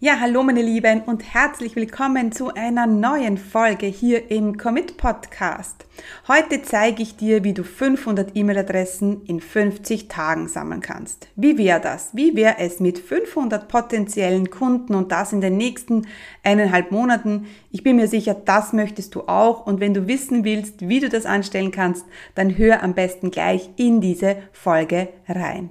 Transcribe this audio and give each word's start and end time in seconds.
Ja, 0.00 0.20
hallo 0.20 0.44
meine 0.44 0.62
Lieben 0.62 1.00
und 1.00 1.34
herzlich 1.34 1.74
willkommen 1.74 2.30
zu 2.30 2.54
einer 2.54 2.86
neuen 2.86 3.36
Folge 3.36 3.86
hier 3.86 4.30
im 4.30 4.56
Commit 4.56 4.96
Podcast. 4.96 5.86
Heute 6.28 6.62
zeige 6.62 7.02
ich 7.02 7.16
dir, 7.16 7.42
wie 7.42 7.52
du 7.52 7.64
500 7.64 8.36
E-Mail-Adressen 8.36 9.22
in 9.24 9.40
50 9.40 10.06
Tagen 10.06 10.46
sammeln 10.46 10.82
kannst. 10.82 11.26
Wie 11.34 11.58
wäre 11.58 11.80
das? 11.80 12.10
Wie 12.14 12.36
wäre 12.36 12.58
es 12.60 12.78
mit 12.78 13.00
500 13.00 13.66
potenziellen 13.66 14.50
Kunden 14.50 14.94
und 14.94 15.10
das 15.10 15.32
in 15.32 15.40
den 15.40 15.56
nächsten 15.56 16.06
eineinhalb 16.44 16.92
Monaten? 16.92 17.48
Ich 17.72 17.82
bin 17.82 17.96
mir 17.96 18.06
sicher, 18.06 18.34
das 18.34 18.72
möchtest 18.72 19.16
du 19.16 19.22
auch 19.22 19.66
und 19.66 19.80
wenn 19.80 19.94
du 19.94 20.06
wissen 20.06 20.44
willst, 20.44 20.88
wie 20.88 21.00
du 21.00 21.08
das 21.08 21.26
anstellen 21.26 21.72
kannst, 21.72 22.06
dann 22.36 22.56
hör 22.56 22.84
am 22.84 22.94
besten 22.94 23.32
gleich 23.32 23.68
in 23.74 24.00
diese 24.00 24.36
Folge 24.52 25.08
rein. 25.26 25.70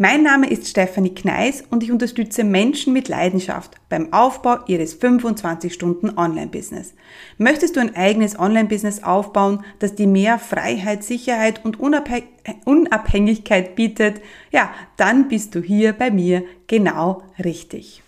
Mein 0.00 0.22
Name 0.22 0.48
ist 0.48 0.68
Stefanie 0.68 1.12
Kneis 1.12 1.64
und 1.70 1.82
ich 1.82 1.90
unterstütze 1.90 2.44
Menschen 2.44 2.92
mit 2.92 3.08
Leidenschaft 3.08 3.74
beim 3.88 4.12
Aufbau 4.12 4.58
ihres 4.68 5.02
25-Stunden 5.02 6.16
Online-Business. 6.16 6.94
Möchtest 7.36 7.74
du 7.74 7.80
ein 7.80 7.96
eigenes 7.96 8.38
Online-Business 8.38 9.02
aufbauen, 9.02 9.64
das 9.80 9.96
dir 9.96 10.06
mehr 10.06 10.38
Freiheit, 10.38 11.02
Sicherheit 11.02 11.64
und 11.64 11.80
Unabhängigkeit 11.80 13.74
bietet? 13.74 14.20
Ja, 14.52 14.70
dann 14.96 15.26
bist 15.26 15.56
du 15.56 15.62
hier 15.62 15.94
bei 15.94 16.12
mir 16.12 16.44
genau 16.68 17.24
richtig. 17.42 18.04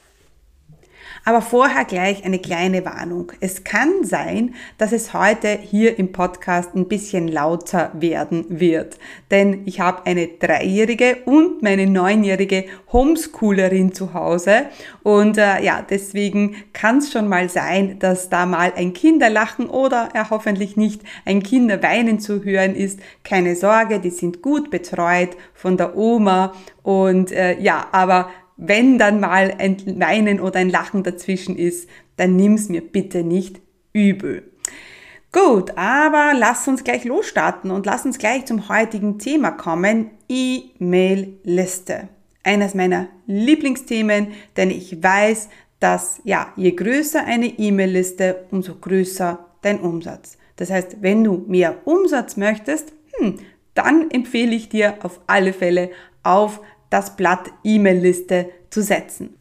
Aber 1.30 1.42
vorher 1.42 1.84
gleich 1.84 2.24
eine 2.24 2.40
kleine 2.40 2.84
Warnung. 2.84 3.30
Es 3.38 3.62
kann 3.62 4.02
sein, 4.02 4.56
dass 4.78 4.90
es 4.90 5.14
heute 5.14 5.60
hier 5.62 5.96
im 5.96 6.10
Podcast 6.10 6.74
ein 6.74 6.88
bisschen 6.88 7.28
lauter 7.28 7.92
werden 7.94 8.46
wird. 8.48 8.98
Denn 9.30 9.62
ich 9.64 9.78
habe 9.78 10.06
eine 10.06 10.26
dreijährige 10.26 11.18
und 11.26 11.62
meine 11.62 11.86
neunjährige 11.86 12.64
Homeschoolerin 12.92 13.94
zu 13.94 14.12
Hause. 14.12 14.66
Und 15.04 15.38
äh, 15.38 15.62
ja, 15.62 15.86
deswegen 15.88 16.56
kann 16.72 16.98
es 16.98 17.12
schon 17.12 17.28
mal 17.28 17.48
sein, 17.48 18.00
dass 18.00 18.28
da 18.28 18.44
mal 18.44 18.72
ein 18.74 18.92
Kinderlachen 18.92 19.68
oder 19.68 20.08
ja, 20.16 20.30
hoffentlich 20.30 20.76
nicht 20.76 21.02
ein 21.24 21.44
Kinderweinen 21.44 22.18
zu 22.18 22.42
hören 22.42 22.74
ist. 22.74 22.98
Keine 23.22 23.54
Sorge, 23.54 24.00
die 24.00 24.10
sind 24.10 24.42
gut 24.42 24.68
betreut 24.68 25.36
von 25.54 25.76
der 25.76 25.96
Oma. 25.96 26.54
Und 26.82 27.30
äh, 27.30 27.60
ja, 27.60 27.86
aber 27.92 28.30
wenn 28.60 28.98
dann 28.98 29.20
mal 29.20 29.54
ein 29.58 29.98
Weinen 29.98 30.38
oder 30.38 30.60
ein 30.60 30.68
Lachen 30.68 31.02
dazwischen 31.02 31.56
ist, 31.56 31.88
dann 32.16 32.36
nimm's 32.36 32.68
mir 32.68 32.82
bitte 32.82 33.24
nicht 33.24 33.60
übel. 33.92 34.42
Gut, 35.32 35.76
aber 35.76 36.32
lass 36.36 36.68
uns 36.68 36.84
gleich 36.84 37.04
losstarten 37.04 37.70
und 37.70 37.86
lass 37.86 38.04
uns 38.04 38.18
gleich 38.18 38.44
zum 38.44 38.68
heutigen 38.68 39.18
Thema 39.18 39.52
kommen, 39.52 40.10
E-Mail-Liste. 40.28 42.08
Eines 42.42 42.74
meiner 42.74 43.08
Lieblingsthemen, 43.26 44.28
denn 44.56 44.70
ich 44.70 45.02
weiß, 45.02 45.48
dass 45.78 46.20
ja, 46.24 46.52
je 46.56 46.72
größer 46.72 47.24
eine 47.24 47.46
E-Mail-Liste, 47.46 48.46
umso 48.50 48.74
größer 48.74 49.46
dein 49.62 49.80
Umsatz. 49.80 50.36
Das 50.56 50.70
heißt, 50.70 50.96
wenn 51.00 51.24
du 51.24 51.44
mehr 51.46 51.86
Umsatz 51.86 52.36
möchtest, 52.36 52.92
hm, 53.14 53.36
dann 53.74 54.10
empfehle 54.10 54.54
ich 54.54 54.68
dir 54.68 54.96
auf 55.02 55.20
alle 55.26 55.52
Fälle 55.52 55.90
auf 56.22 56.60
das 56.90 57.16
Blatt 57.16 57.50
E-Mail-Liste 57.64 58.50
zu 58.68 58.82
setzen. 58.82 59.36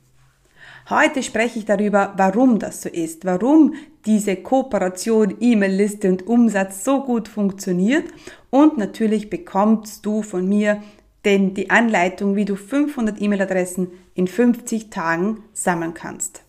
Heute 0.89 1.21
spreche 1.21 1.59
ich 1.59 1.65
darüber, 1.65 2.13
warum 2.17 2.57
das 2.57 2.81
so 2.81 2.89
ist, 2.89 3.23
warum 3.25 3.75
diese 4.05 4.35
Kooperation 4.35 5.35
E-Mail-Liste 5.39 6.09
und 6.09 6.25
Umsatz 6.25 6.83
so 6.83 7.03
gut 7.03 7.27
funktioniert 7.27 8.05
und 8.49 8.77
natürlich 8.77 9.29
bekommst 9.29 10.05
du 10.05 10.23
von 10.23 10.47
mir 10.47 10.81
denn 11.25 11.53
die 11.53 11.69
Anleitung, 11.69 12.35
wie 12.35 12.45
du 12.45 12.55
500 12.55 13.21
E-Mail-Adressen 13.21 13.91
in 14.15 14.27
50 14.27 14.89
Tagen 14.89 15.43
sammeln 15.53 15.93
kannst. 15.93 16.43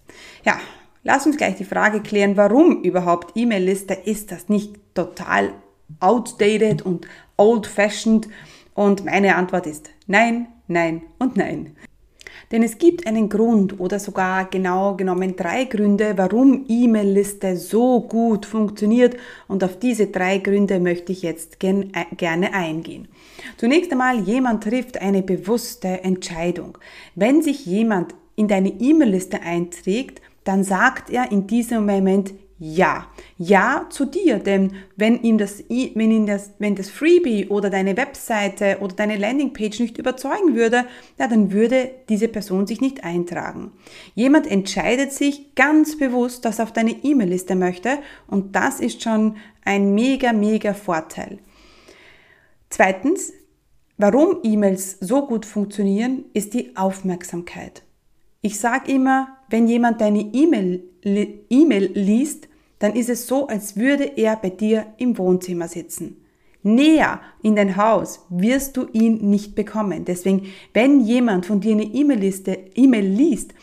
Ja, 0.45 0.59
lass 1.03 1.27
uns 1.27 1.37
gleich 1.37 1.57
die 1.57 1.65
Frage 1.65 2.01
klären, 2.01 2.37
warum 2.37 2.83
überhaupt 2.83 3.37
E-Mail-Liste? 3.37 3.95
Ist 3.95 4.33
das 4.33 4.49
nicht 4.49 4.77
total 4.95 5.53
outdated 5.99 6.83
und 6.83 7.07
old-fashioned? 7.37 8.29
Und 8.75 9.05
meine 9.05 9.35
Antwort 9.35 9.67
ist 9.67 9.91
nein, 10.07 10.47
nein 10.71 11.03
und 11.19 11.37
nein. 11.37 11.77
Denn 12.51 12.63
es 12.65 12.79
gibt 12.79 13.07
einen 13.07 13.29
Grund 13.29 13.79
oder 13.79 14.01
sogar 14.01 14.47
genau 14.47 14.97
genommen 14.97 15.37
drei 15.37 15.65
Gründe, 15.65 16.15
warum 16.17 16.65
E-Mail-Liste 16.69 17.57
so 17.57 18.01
gut 18.01 18.45
funktioniert 18.45 19.17
und 19.47 19.63
auf 19.63 19.79
diese 19.79 20.09
drei 20.09 20.39
Gründe 20.39 20.81
möchte 20.81 21.13
ich 21.13 21.23
jetzt 21.23 21.61
gern, 21.61 21.91
äh, 21.93 22.15
gerne 22.17 22.53
eingehen. 22.53 23.07
Zunächst 23.57 23.93
einmal, 23.93 24.21
jemand 24.21 24.65
trifft 24.65 25.01
eine 25.01 25.23
bewusste 25.23 26.03
Entscheidung. 26.03 26.79
Wenn 27.15 27.43
sich 27.43 27.67
jemand 27.67 28.15
in 28.35 28.49
deine 28.49 28.71
E-Mail-Liste 28.71 29.43
einträgt, 29.43 30.21
dann 30.43 30.65
sagt 30.65 31.11
er 31.11 31.31
in 31.31 31.47
diesem 31.47 31.87
Moment 31.87 32.33
ja. 32.61 33.07
Ja 33.39 33.87
zu 33.89 34.05
dir, 34.05 34.39
denn 34.39 34.75
wenn 34.95 35.23
ihm 35.23 35.39
das, 35.39 35.65
wenn 35.69 36.11
ihn 36.11 36.27
das, 36.27 36.53
wenn 36.59 36.75
das 36.77 36.91
Freebie 36.91 37.49
oder 37.49 37.71
deine 37.71 37.97
Webseite 37.97 38.79
oder 38.81 38.95
deine 38.95 39.17
Landingpage 39.17 39.81
nicht 39.81 39.97
überzeugen 39.97 40.55
würde, 40.55 40.85
ja, 41.19 41.27
dann 41.27 41.53
würde 41.53 41.91
diese 42.11 42.29
Person 42.29 42.67
sich 42.67 42.83
nicht 42.83 43.03
eintragen. 43.03 43.73
Jemand 44.15 44.47
entscheidet 44.47 45.13
sich 45.13 45.55
ganz 45.55 45.97
bewusst, 45.97 46.45
dass 46.45 46.59
er 46.59 46.65
auf 46.65 46.73
deine 46.73 47.03
E-Mail-Liste 47.03 47.57
möchte 47.57 47.99
und 48.27 48.55
das 48.55 48.79
ist 48.79 49.03
schon 49.03 49.39
ein 49.65 49.95
mega, 49.95 50.35
mega 50.35 50.75
Vorteil. 50.75 51.39
Zweitens, 52.69 53.33
warum 53.97 54.41
E-Mails 54.43 54.99
so 55.01 55.27
gut 55.27 55.47
funktionieren, 55.47 56.27
ist 56.35 56.53
die 56.53 56.77
Aufmerksamkeit. 56.77 57.83
Ich 58.43 58.61
sage 58.61 58.93
immer, 58.93 59.39
wenn 59.49 59.67
jemand 59.67 60.01
deine 60.03 60.21
E-Mail 60.21 60.85
E-Mail 61.03 61.91
liest, 61.95 62.50
dann 62.81 62.97
ist 62.97 63.09
es 63.09 63.29
so, 63.29 63.47
als 63.47 63.77
würde 63.77 64.05
er 64.17 64.35
bei 64.37 64.51
dir 64.51 64.87
im 64.97 65.17
Wohnzimmer 65.17 65.69
sitzen. 65.69 66.17
Näher 66.63 67.21
in 67.43 67.57
dein 67.57 67.77
Haus 67.77 68.27
wirst 68.29 68.77
du 68.77 68.87
ihn 68.93 69.31
nicht 69.31 69.55
bekommen. 69.55 70.05
Deswegen, 70.05 70.47
wenn 70.75 71.01
jemand 71.01 71.47
von 71.47 71.61
dir 71.61 71.73
eine 71.73 71.85
E-Mail-Liste, 71.85 72.59
E-Mail 72.75 73.07
liest, 73.07 73.55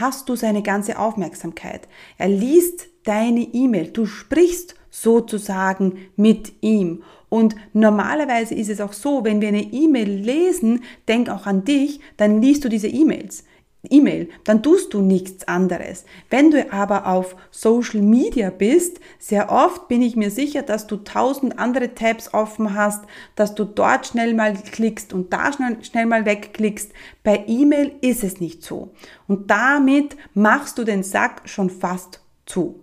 hast 0.00 0.28
du 0.28 0.36
seine 0.36 0.62
ganze 0.62 0.98
Aufmerksamkeit. 0.98 1.88
Er 2.16 2.28
liest 2.28 2.88
deine 3.04 3.40
E-Mail. 3.40 3.88
Du 3.88 4.06
sprichst 4.06 4.74
sozusagen 4.90 5.98
mit 6.16 6.54
ihm. 6.62 7.02
Und 7.28 7.56
normalerweise 7.72 8.54
ist 8.54 8.70
es 8.70 8.80
auch 8.80 8.92
so, 8.92 9.24
wenn 9.24 9.40
wir 9.40 9.48
eine 9.48 9.72
E-Mail 9.72 10.08
lesen, 10.08 10.84
denk 11.08 11.28
auch 11.28 11.46
an 11.46 11.64
dich, 11.64 12.00
dann 12.16 12.40
liest 12.40 12.64
du 12.64 12.68
diese 12.68 12.88
E-Mails. 12.88 13.44
E-Mail, 13.90 14.28
dann 14.44 14.62
tust 14.62 14.94
du 14.94 15.00
nichts 15.00 15.46
anderes. 15.48 16.04
Wenn 16.30 16.50
du 16.50 16.72
aber 16.72 17.06
auf 17.06 17.36
Social 17.50 18.02
Media 18.02 18.50
bist, 18.50 19.00
sehr 19.18 19.50
oft 19.50 19.88
bin 19.88 20.02
ich 20.02 20.16
mir 20.16 20.30
sicher, 20.30 20.62
dass 20.62 20.86
du 20.86 20.96
tausend 20.96 21.58
andere 21.58 21.94
Tabs 21.94 22.34
offen 22.34 22.74
hast, 22.74 23.04
dass 23.34 23.54
du 23.54 23.64
dort 23.64 24.06
schnell 24.06 24.34
mal 24.34 24.54
klickst 24.54 25.12
und 25.12 25.32
da 25.32 25.52
schnell, 25.52 25.82
schnell 25.82 26.06
mal 26.06 26.24
wegklickst. 26.24 26.92
Bei 27.22 27.44
E-Mail 27.46 27.92
ist 28.00 28.24
es 28.24 28.40
nicht 28.40 28.62
so. 28.62 28.90
Und 29.26 29.50
damit 29.50 30.16
machst 30.34 30.78
du 30.78 30.84
den 30.84 31.02
Sack 31.02 31.42
schon 31.44 31.70
fast 31.70 32.20
zu. 32.46 32.80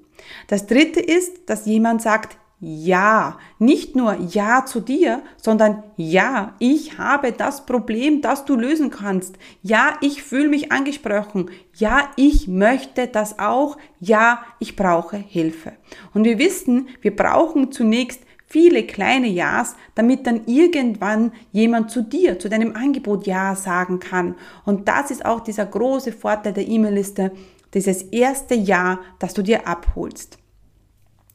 Das 0.47 0.67
dritte 0.67 0.99
ist, 0.99 1.49
dass 1.49 1.65
jemand 1.65 2.01
sagt, 2.01 2.37
ja, 2.65 3.37
nicht 3.59 3.95
nur 3.95 4.15
Ja 4.15 4.65
zu 4.65 4.79
dir, 4.79 5.21
sondern 5.35 5.83
Ja, 5.97 6.55
ich 6.59 6.97
habe 6.97 7.33
das 7.33 7.65
Problem, 7.65 8.21
das 8.21 8.45
du 8.45 8.55
lösen 8.55 8.89
kannst. 8.89 9.37
Ja, 9.61 9.97
ich 9.99 10.23
fühle 10.23 10.47
mich 10.47 10.71
angesprochen. 10.71 11.49
Ja, 11.75 12.09
ich 12.15 12.47
möchte 12.47 13.07
das 13.07 13.37
auch. 13.37 13.77
Ja, 13.99 14.43
ich 14.59 14.77
brauche 14.77 15.17
Hilfe. 15.17 15.73
Und 16.13 16.23
wir 16.23 16.39
wissen, 16.39 16.87
wir 17.01 17.13
brauchen 17.13 17.71
zunächst 17.73 18.21
viele 18.47 18.83
kleine 18.83 19.27
Ja's, 19.27 19.75
damit 19.95 20.25
dann 20.25 20.45
irgendwann 20.45 21.33
jemand 21.51 21.91
zu 21.91 22.01
dir, 22.01 22.39
zu 22.39 22.49
deinem 22.49 22.75
Angebot 22.75 23.27
Ja 23.27 23.55
sagen 23.55 23.99
kann. 23.99 24.35
Und 24.63 24.87
das 24.87 25.11
ist 25.11 25.25
auch 25.25 25.41
dieser 25.41 25.65
große 25.65 26.13
Vorteil 26.13 26.53
der 26.53 26.67
E-Mail-Liste, 26.67 27.31
dieses 27.73 28.03
erste 28.03 28.55
Ja, 28.55 28.99
das 29.19 29.33
du 29.33 29.41
dir 29.41 29.67
abholst. 29.67 30.37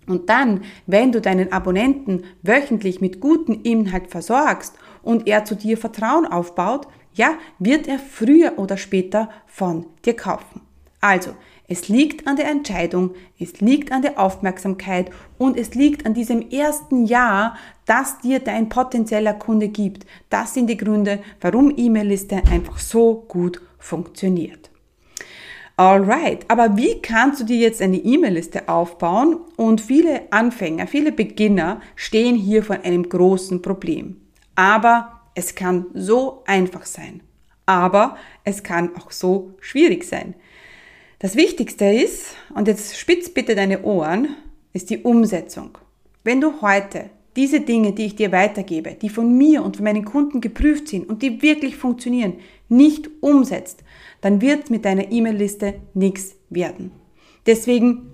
Und 0.08 0.28
dann, 0.28 0.62
wenn 0.86 1.12
du 1.12 1.20
deinen 1.20 1.52
Abonnenten 1.52 2.24
wöchentlich 2.42 3.00
mit 3.00 3.20
gutem 3.20 3.62
Inhalt 3.62 4.08
versorgst 4.08 4.74
und 5.02 5.26
er 5.26 5.44
zu 5.44 5.54
dir 5.54 5.76
Vertrauen 5.76 6.26
aufbaut, 6.26 6.88
ja, 7.14 7.34
wird 7.58 7.88
er 7.88 7.98
früher 7.98 8.58
oder 8.58 8.76
später 8.76 9.28
von 9.46 9.86
dir 10.04 10.14
kaufen. 10.14 10.60
Also, 11.00 11.32
es 11.70 11.88
liegt 11.88 12.26
an 12.26 12.36
der 12.36 12.48
Entscheidung, 12.48 13.10
es 13.38 13.60
liegt 13.60 13.92
an 13.92 14.00
der 14.00 14.18
Aufmerksamkeit 14.18 15.10
und 15.36 15.58
es 15.58 15.74
liegt 15.74 16.06
an 16.06 16.14
diesem 16.14 16.48
ersten 16.50 17.04
Jahr, 17.04 17.56
das 17.84 18.20
dir 18.20 18.40
dein 18.40 18.70
potenzieller 18.70 19.34
Kunde 19.34 19.68
gibt. 19.68 20.06
Das 20.30 20.54
sind 20.54 20.68
die 20.68 20.78
Gründe, 20.78 21.20
warum 21.42 21.72
E-Mail-Liste 21.76 22.42
einfach 22.50 22.78
so 22.78 23.26
gut 23.28 23.60
funktioniert. 23.78 24.67
Alright, 25.78 26.44
aber 26.48 26.76
wie 26.76 27.00
kannst 27.02 27.40
du 27.40 27.44
dir 27.44 27.58
jetzt 27.58 27.80
eine 27.80 27.98
E-Mail-Liste 27.98 28.68
aufbauen? 28.68 29.36
Und 29.54 29.80
viele 29.80 30.22
Anfänger, 30.32 30.88
viele 30.88 31.12
Beginner 31.12 31.80
stehen 31.94 32.34
hier 32.34 32.64
vor 32.64 32.80
einem 32.82 33.08
großen 33.08 33.62
Problem. 33.62 34.16
Aber 34.56 35.20
es 35.36 35.54
kann 35.54 35.86
so 35.94 36.42
einfach 36.48 36.84
sein. 36.84 37.20
Aber 37.64 38.16
es 38.42 38.64
kann 38.64 38.96
auch 38.96 39.12
so 39.12 39.54
schwierig 39.60 40.02
sein. 40.02 40.34
Das 41.20 41.36
Wichtigste 41.36 41.84
ist, 41.84 42.34
und 42.56 42.66
jetzt 42.66 42.98
spitz 42.98 43.30
bitte 43.30 43.54
deine 43.54 43.84
Ohren, 43.84 44.34
ist 44.72 44.90
die 44.90 44.98
Umsetzung. 44.98 45.78
Wenn 46.24 46.40
du 46.40 46.60
heute 46.60 47.10
diese 47.36 47.60
Dinge, 47.60 47.92
die 47.92 48.06
ich 48.06 48.16
dir 48.16 48.32
weitergebe, 48.32 48.96
die 49.00 49.10
von 49.10 49.38
mir 49.38 49.62
und 49.62 49.76
von 49.76 49.84
meinen 49.84 50.04
Kunden 50.04 50.40
geprüft 50.40 50.88
sind 50.88 51.08
und 51.08 51.22
die 51.22 51.40
wirklich 51.40 51.76
funktionieren, 51.76 52.40
nicht 52.68 53.08
umsetzt, 53.20 53.84
dann 54.20 54.40
wird 54.40 54.70
mit 54.70 54.84
deiner 54.84 55.10
E-Mail-Liste 55.10 55.74
nichts 55.94 56.36
werden. 56.50 56.90
Deswegen 57.46 58.10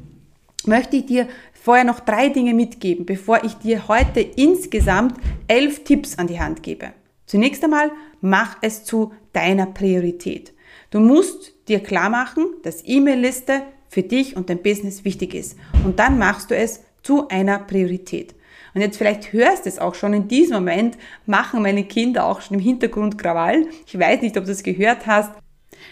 möchte 0.67 0.97
ich 0.97 1.07
dir 1.07 1.29
vorher 1.53 1.85
noch 1.85 2.01
drei 2.01 2.29
Dinge 2.29 2.55
mitgeben, 2.55 3.07
bevor 3.07 3.45
ich 3.45 3.55
dir 3.55 3.89
heute 3.89 4.21
insgesamt 4.21 5.17
elf 5.49 5.85
Tipps 5.85 6.19
an 6.19 6.27
die 6.27 6.41
Hand 6.41 6.63
gebe. 6.63 6.93
Zunächst 7.27 7.65
einmal, 7.65 7.91
mach 8.21 8.59
es 8.61 8.85
zu 8.85 9.13
deiner 9.33 9.67
Priorität. 9.67 10.53
Du 10.91 11.01
musst 11.01 11.55
dir 11.69 11.81
klar 11.81 12.11
machen, 12.11 12.47
dass 12.63 12.87
E-Mail-Liste 12.87 13.63
für 13.89 14.03
dich 14.03 14.37
und 14.37 14.51
dein 14.51 14.63
Business 14.63 15.05
wichtig 15.05 15.35
ist. 15.35 15.57
Und 15.85 15.99
dann 15.99 16.19
machst 16.19 16.51
du 16.51 16.57
es 16.57 16.81
zu 17.03 17.29
einer 17.29 17.59
Priorität. 17.59 18.35
Und 18.75 18.81
jetzt 18.81 18.97
vielleicht 18.97 19.33
hörst 19.33 19.65
du 19.65 19.69
es 19.69 19.79
auch 19.79 19.95
schon 19.95 20.13
in 20.13 20.29
diesem 20.29 20.55
Moment, 20.57 20.99
machen 21.27 21.63
meine 21.63 21.85
Kinder 21.85 22.27
auch 22.27 22.41
schon 22.41 22.59
im 22.59 22.63
Hintergrund 22.63 23.19
Krawall. 23.19 23.67
Ich 23.87 23.99
weiß 23.99 24.21
nicht, 24.23 24.37
ob 24.37 24.45
du 24.45 24.51
es 24.51 24.63
gehört 24.63 25.07
hast. 25.07 25.31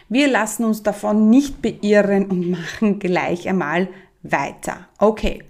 Wir 0.08 0.29
lassen 0.29 0.64
uns 0.64 0.82
davon 0.82 1.31
nicht 1.31 1.62
beirren 1.62 2.26
und 2.26 2.50
machen 2.50 2.99
gleich 2.99 3.49
einmal 3.49 3.88
weiter. 4.23 4.88
Okay. 4.99 5.43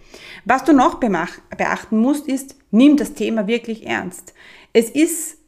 Was 0.44 0.64
du 0.64 0.73
noch 0.73 0.94
beachten 0.96 1.99
musst, 1.99 2.29
ist, 2.29 2.56
nimm 2.70 2.96
das 2.96 3.14
Thema 3.14 3.46
wirklich 3.46 3.87
ernst. 3.87 4.34
Es 4.73 4.90
ist 4.90 5.38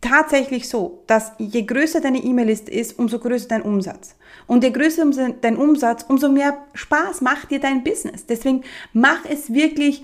tatsächlich 0.00 0.68
so, 0.68 1.02
dass 1.06 1.32
je 1.38 1.62
größer 1.62 2.00
deine 2.00 2.22
E-Mail-Liste 2.22 2.70
ist, 2.70 2.98
umso 2.98 3.18
größer 3.18 3.48
dein 3.48 3.62
Umsatz. 3.62 4.16
Und 4.46 4.64
je 4.64 4.70
größer 4.70 5.04
dein 5.40 5.56
Umsatz, 5.56 6.04
umso 6.08 6.28
mehr 6.28 6.66
Spaß 6.74 7.20
macht 7.20 7.50
dir 7.50 7.60
dein 7.60 7.84
Business. 7.84 8.26
Deswegen 8.26 8.62
mach 8.92 9.24
es 9.28 9.52
wirklich, 9.52 10.02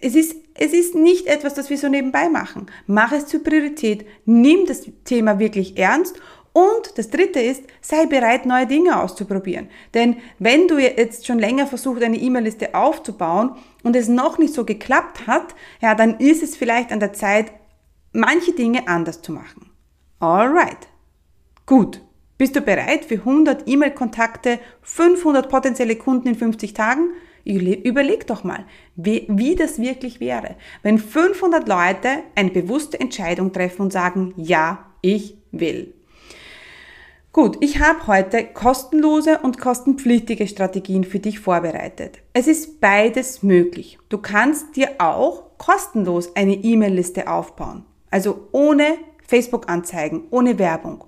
es 0.00 0.14
ist, 0.14 0.36
es 0.54 0.72
ist 0.72 0.94
nicht 0.94 1.26
etwas, 1.26 1.54
das 1.54 1.70
wir 1.70 1.78
so 1.78 1.88
nebenbei 1.88 2.28
machen. 2.28 2.66
Mach 2.86 3.12
es 3.12 3.26
zur 3.26 3.42
Priorität, 3.42 4.06
nimm 4.24 4.66
das 4.66 4.82
Thema 5.04 5.38
wirklich 5.38 5.78
ernst 5.78 6.20
und 6.52 6.98
das 6.98 7.10
dritte 7.10 7.40
ist, 7.40 7.64
sei 7.80 8.06
bereit, 8.06 8.46
neue 8.46 8.66
Dinge 8.66 9.00
auszuprobieren. 9.00 9.68
Denn 9.94 10.16
wenn 10.38 10.66
du 10.68 10.78
jetzt 10.78 11.26
schon 11.26 11.38
länger 11.38 11.66
versucht, 11.66 12.02
eine 12.02 12.16
E-Mail-Liste 12.16 12.74
aufzubauen 12.74 13.56
und 13.82 13.94
es 13.94 14.08
noch 14.08 14.38
nicht 14.38 14.54
so 14.54 14.64
geklappt 14.64 15.26
hat, 15.26 15.54
ja, 15.80 15.94
dann 15.94 16.18
ist 16.18 16.42
es 16.42 16.56
vielleicht 16.56 16.90
an 16.92 17.00
der 17.00 17.12
Zeit, 17.12 17.52
manche 18.12 18.52
Dinge 18.52 18.88
anders 18.88 19.22
zu 19.22 19.32
machen. 19.32 19.70
Alright. 20.18 20.88
Gut. 21.66 22.02
Bist 22.38 22.54
du 22.54 22.60
bereit 22.60 23.04
für 23.04 23.16
100 23.16 23.68
E-Mail-Kontakte, 23.68 24.60
500 24.82 25.48
potenzielle 25.48 25.96
Kunden 25.96 26.28
in 26.28 26.34
50 26.36 26.72
Tagen? 26.72 27.10
Überleg 27.44 28.26
doch 28.28 28.44
mal, 28.44 28.64
wie, 28.94 29.26
wie 29.28 29.56
das 29.56 29.80
wirklich 29.80 30.20
wäre, 30.20 30.56
wenn 30.82 30.98
500 30.98 31.66
Leute 31.66 32.22
eine 32.34 32.50
bewusste 32.50 33.00
Entscheidung 33.00 33.52
treffen 33.52 33.82
und 33.82 33.92
sagen, 33.92 34.34
ja, 34.36 34.86
ich 35.02 35.38
will. 35.50 35.97
Gut, 37.40 37.58
ich 37.60 37.78
habe 37.78 38.08
heute 38.08 38.42
kostenlose 38.46 39.38
und 39.38 39.60
kostenpflichtige 39.60 40.48
Strategien 40.48 41.04
für 41.04 41.20
dich 41.20 41.38
vorbereitet. 41.38 42.18
Es 42.32 42.48
ist 42.48 42.80
beides 42.80 43.44
möglich. 43.44 43.96
Du 44.08 44.18
kannst 44.18 44.74
dir 44.74 44.96
auch 44.98 45.56
kostenlos 45.56 46.34
eine 46.34 46.54
E-Mail-Liste 46.54 47.30
aufbauen. 47.30 47.84
Also 48.10 48.48
ohne 48.50 48.98
Facebook-Anzeigen, 49.24 50.24
ohne 50.30 50.58
Werbung. 50.58 51.04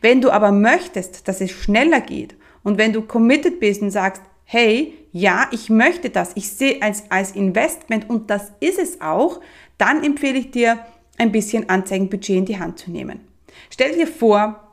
Wenn 0.00 0.20
du 0.20 0.32
aber 0.32 0.50
möchtest, 0.50 1.28
dass 1.28 1.40
es 1.40 1.52
schneller 1.52 2.00
geht 2.00 2.34
und 2.64 2.76
wenn 2.76 2.92
du 2.92 3.02
committed 3.02 3.60
bist 3.60 3.82
und 3.82 3.92
sagst, 3.92 4.22
hey, 4.42 4.94
ja, 5.12 5.46
ich 5.52 5.70
möchte 5.70 6.10
das, 6.10 6.32
ich 6.34 6.50
sehe 6.50 6.82
als, 6.82 7.04
als 7.08 7.36
Investment 7.36 8.10
und 8.10 8.30
das 8.30 8.50
ist 8.58 8.80
es 8.80 9.00
auch, 9.00 9.40
dann 9.78 10.02
empfehle 10.02 10.38
ich 10.40 10.50
dir, 10.50 10.80
ein 11.18 11.30
bisschen 11.30 11.68
Anzeigenbudget 11.68 12.36
in 12.36 12.46
die 12.46 12.58
Hand 12.58 12.80
zu 12.80 12.90
nehmen. 12.90 13.20
Stell 13.70 13.94
dir 13.94 14.08
vor, 14.08 14.65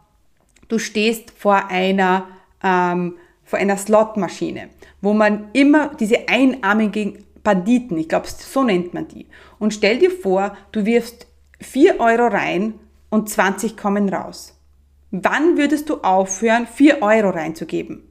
du 0.68 0.80
stehst 0.80 1.32
vor 1.32 1.70
einer, 1.70 2.28
ähm, 2.64 3.18
vor 3.44 3.60
einer 3.60 3.78
Slotmaschine, 3.78 4.70
wo 5.02 5.14
man 5.14 5.50
immer 5.54 5.92
diese 6.00 6.28
einarmigen 6.30 7.26
Banditen, 7.44 7.98
ich 7.98 8.10
glaube, 8.10 8.28
so 8.28 8.64
nennt 8.64 8.94
man 8.94 9.08
die. 9.08 9.28
Und 9.60 9.74
stell 9.74 10.00
dir 10.00 10.12
vor, 10.12 10.56
du 10.72 10.86
wirfst 10.86 11.28
4 11.60 12.00
Euro 12.00 12.28
rein 12.28 12.76
und 13.10 13.30
20 13.30 13.78
kommen 13.78 14.10
raus. 14.10 14.58
Wann 15.12 15.58
würdest 15.58 15.90
du 15.90 15.98
aufhören, 15.98 16.66
4 16.66 17.02
Euro 17.02 17.30
reinzugeben? 17.30 18.04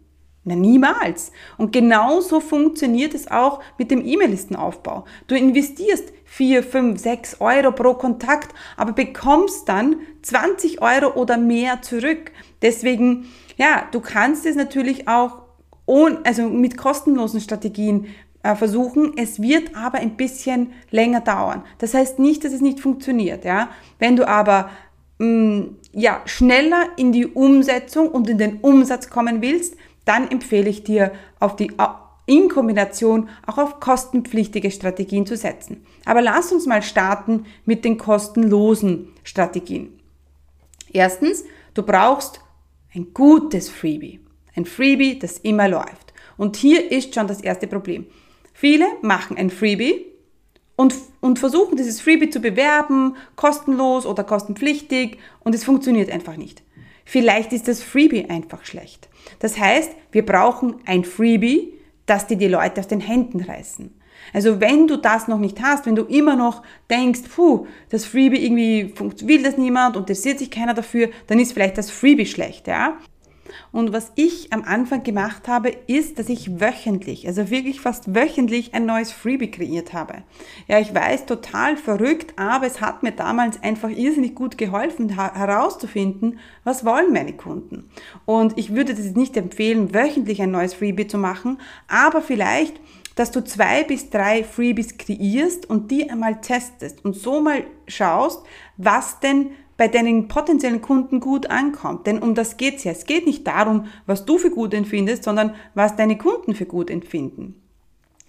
Na, 0.44 0.56
niemals. 0.56 1.30
Und 1.56 1.72
genauso 1.72 2.40
funktioniert 2.40 3.14
es 3.14 3.30
auch 3.30 3.60
mit 3.78 3.90
dem 3.90 4.04
E-Mail-Listenaufbau. 4.04 5.04
Du 5.28 5.36
investierst 5.36 6.12
4, 6.32 6.62
5, 6.62 6.98
6 6.98 7.40
Euro 7.42 7.72
pro 7.72 7.92
Kontakt, 7.92 8.54
aber 8.78 8.92
bekommst 8.92 9.68
dann 9.68 9.96
20 10.22 10.80
Euro 10.80 11.12
oder 11.20 11.36
mehr 11.36 11.82
zurück. 11.82 12.32
Deswegen, 12.62 13.26
ja, 13.58 13.86
du 13.92 14.00
kannst 14.00 14.46
es 14.46 14.56
natürlich 14.56 15.08
auch 15.08 15.42
ohne, 15.84 16.20
also 16.24 16.48
mit 16.48 16.78
kostenlosen 16.78 17.42
Strategien 17.42 18.06
äh, 18.42 18.54
versuchen. 18.54 19.12
Es 19.18 19.42
wird 19.42 19.76
aber 19.76 19.98
ein 19.98 20.16
bisschen 20.16 20.72
länger 20.90 21.20
dauern. 21.20 21.64
Das 21.76 21.92
heißt 21.92 22.18
nicht, 22.18 22.44
dass 22.44 22.54
es 22.54 22.62
nicht 22.62 22.80
funktioniert. 22.80 23.44
Ja? 23.44 23.68
Wenn 23.98 24.16
du 24.16 24.26
aber 24.26 24.70
mh, 25.18 25.26
mm, 25.26 25.76
ja, 25.92 26.22
schneller 26.24 26.86
in 26.96 27.12
die 27.12 27.26
Umsetzung 27.26 28.08
und 28.08 28.30
in 28.30 28.38
den 28.38 28.60
Umsatz 28.60 29.10
kommen 29.10 29.42
willst, 29.42 29.76
dann 30.06 30.30
empfehle 30.30 30.70
ich 30.70 30.82
dir, 30.82 31.12
auf 31.40 31.56
die, 31.56 31.78
in 32.26 32.48
Kombination 32.48 33.28
auch 33.46 33.58
auf 33.58 33.80
kostenpflichtige 33.80 34.70
Strategien 34.70 35.26
zu 35.26 35.36
setzen. 35.36 35.84
Aber 36.04 36.22
lass 36.22 36.52
uns 36.52 36.66
mal 36.66 36.82
starten 36.82 37.46
mit 37.64 37.84
den 37.84 37.98
kostenlosen 37.98 39.08
Strategien. 39.24 39.98
Erstens, 40.92 41.44
du 41.74 41.82
brauchst 41.82 42.40
ein 42.94 43.12
gutes 43.14 43.68
Freebie. 43.68 44.20
Ein 44.54 44.66
Freebie, 44.66 45.18
das 45.18 45.38
immer 45.38 45.68
läuft. 45.68 46.12
Und 46.36 46.56
hier 46.56 46.90
ist 46.92 47.14
schon 47.14 47.26
das 47.26 47.40
erste 47.40 47.66
Problem. 47.66 48.06
Viele 48.52 48.86
machen 49.00 49.36
ein 49.36 49.50
Freebie 49.50 50.06
und, 50.76 50.94
und 51.20 51.38
versuchen 51.38 51.76
dieses 51.76 52.00
Freebie 52.00 52.30
zu 52.30 52.40
bewerben, 52.40 53.16
kostenlos 53.36 54.06
oder 54.06 54.24
kostenpflichtig 54.24 55.18
und 55.40 55.54
es 55.54 55.64
funktioniert 55.64 56.10
einfach 56.10 56.36
nicht. 56.36 56.62
Vielleicht 57.04 57.52
ist 57.52 57.68
das 57.68 57.82
Freebie 57.82 58.26
einfach 58.26 58.64
schlecht. 58.64 59.08
Das 59.38 59.58
heißt, 59.58 59.90
wir 60.12 60.24
brauchen 60.24 60.76
ein 60.86 61.04
Freebie, 61.04 61.74
das 62.06 62.26
dir 62.26 62.36
die 62.36 62.48
Leute 62.48 62.80
aus 62.80 62.88
den 62.88 63.00
Händen 63.00 63.40
reißen. 63.40 63.92
Also 64.32 64.60
wenn 64.60 64.86
du 64.86 64.96
das 64.96 65.28
noch 65.28 65.38
nicht 65.38 65.60
hast, 65.62 65.86
wenn 65.86 65.96
du 65.96 66.04
immer 66.04 66.36
noch 66.36 66.62
denkst, 66.90 67.22
puh, 67.34 67.66
das 67.90 68.04
Freebie 68.04 68.44
irgendwie 68.44 68.94
will 69.26 69.42
das 69.42 69.56
niemand 69.56 69.96
interessiert 69.96 70.38
sich 70.38 70.50
keiner 70.50 70.74
dafür, 70.74 71.10
dann 71.26 71.38
ist 71.38 71.52
vielleicht 71.52 71.78
das 71.78 71.90
Freebie 71.90 72.26
schlecht, 72.26 72.68
ja. 72.68 72.98
Und 73.70 73.92
was 73.92 74.12
ich 74.14 74.52
am 74.52 74.62
Anfang 74.64 75.02
gemacht 75.02 75.48
habe, 75.48 75.70
ist, 75.86 76.18
dass 76.18 76.28
ich 76.28 76.60
wöchentlich, 76.60 77.26
also 77.26 77.50
wirklich 77.50 77.80
fast 77.80 78.14
wöchentlich 78.14 78.74
ein 78.74 78.86
neues 78.86 79.12
Freebie 79.12 79.50
kreiert 79.50 79.92
habe. 79.92 80.22
Ja, 80.68 80.78
ich 80.78 80.94
weiß, 80.94 81.26
total 81.26 81.76
verrückt, 81.76 82.38
aber 82.38 82.66
es 82.66 82.80
hat 82.80 83.02
mir 83.02 83.12
damals 83.12 83.62
einfach 83.62 83.90
irrsinnig 83.90 84.34
gut 84.34 84.58
geholfen, 84.58 85.16
herauszufinden, 85.16 86.38
was 86.64 86.84
wollen 86.84 87.12
meine 87.12 87.34
Kunden. 87.34 87.90
Und 88.24 88.58
ich 88.58 88.74
würde 88.74 88.94
das 88.94 89.14
nicht 89.14 89.36
empfehlen, 89.36 89.94
wöchentlich 89.94 90.42
ein 90.42 90.50
neues 90.50 90.74
Freebie 90.74 91.06
zu 91.06 91.18
machen, 91.18 91.58
aber 91.88 92.22
vielleicht 92.22 92.80
dass 93.14 93.30
du 93.30 93.44
zwei 93.44 93.84
bis 93.84 94.10
drei 94.10 94.44
Freebies 94.44 94.96
kreierst 94.96 95.68
und 95.68 95.90
die 95.90 96.08
einmal 96.08 96.40
testest 96.40 97.04
und 97.04 97.14
so 97.14 97.40
mal 97.40 97.64
schaust, 97.86 98.42
was 98.76 99.20
denn 99.20 99.50
bei 99.82 99.88
deinen 99.88 100.28
potenziellen 100.28 100.80
Kunden 100.80 101.18
gut 101.18 101.50
ankommt. 101.50 102.06
Denn 102.06 102.20
um 102.20 102.36
das 102.36 102.56
geht's 102.56 102.84
ja. 102.84 102.92
Es 102.92 103.04
geht 103.04 103.26
nicht 103.26 103.44
darum, 103.48 103.86
was 104.06 104.24
du 104.24 104.38
für 104.38 104.50
gut 104.50 104.74
empfindest, 104.74 105.24
sondern 105.24 105.56
was 105.74 105.96
deine 105.96 106.16
Kunden 106.16 106.54
für 106.54 106.66
gut 106.66 106.88
empfinden. 106.88 107.60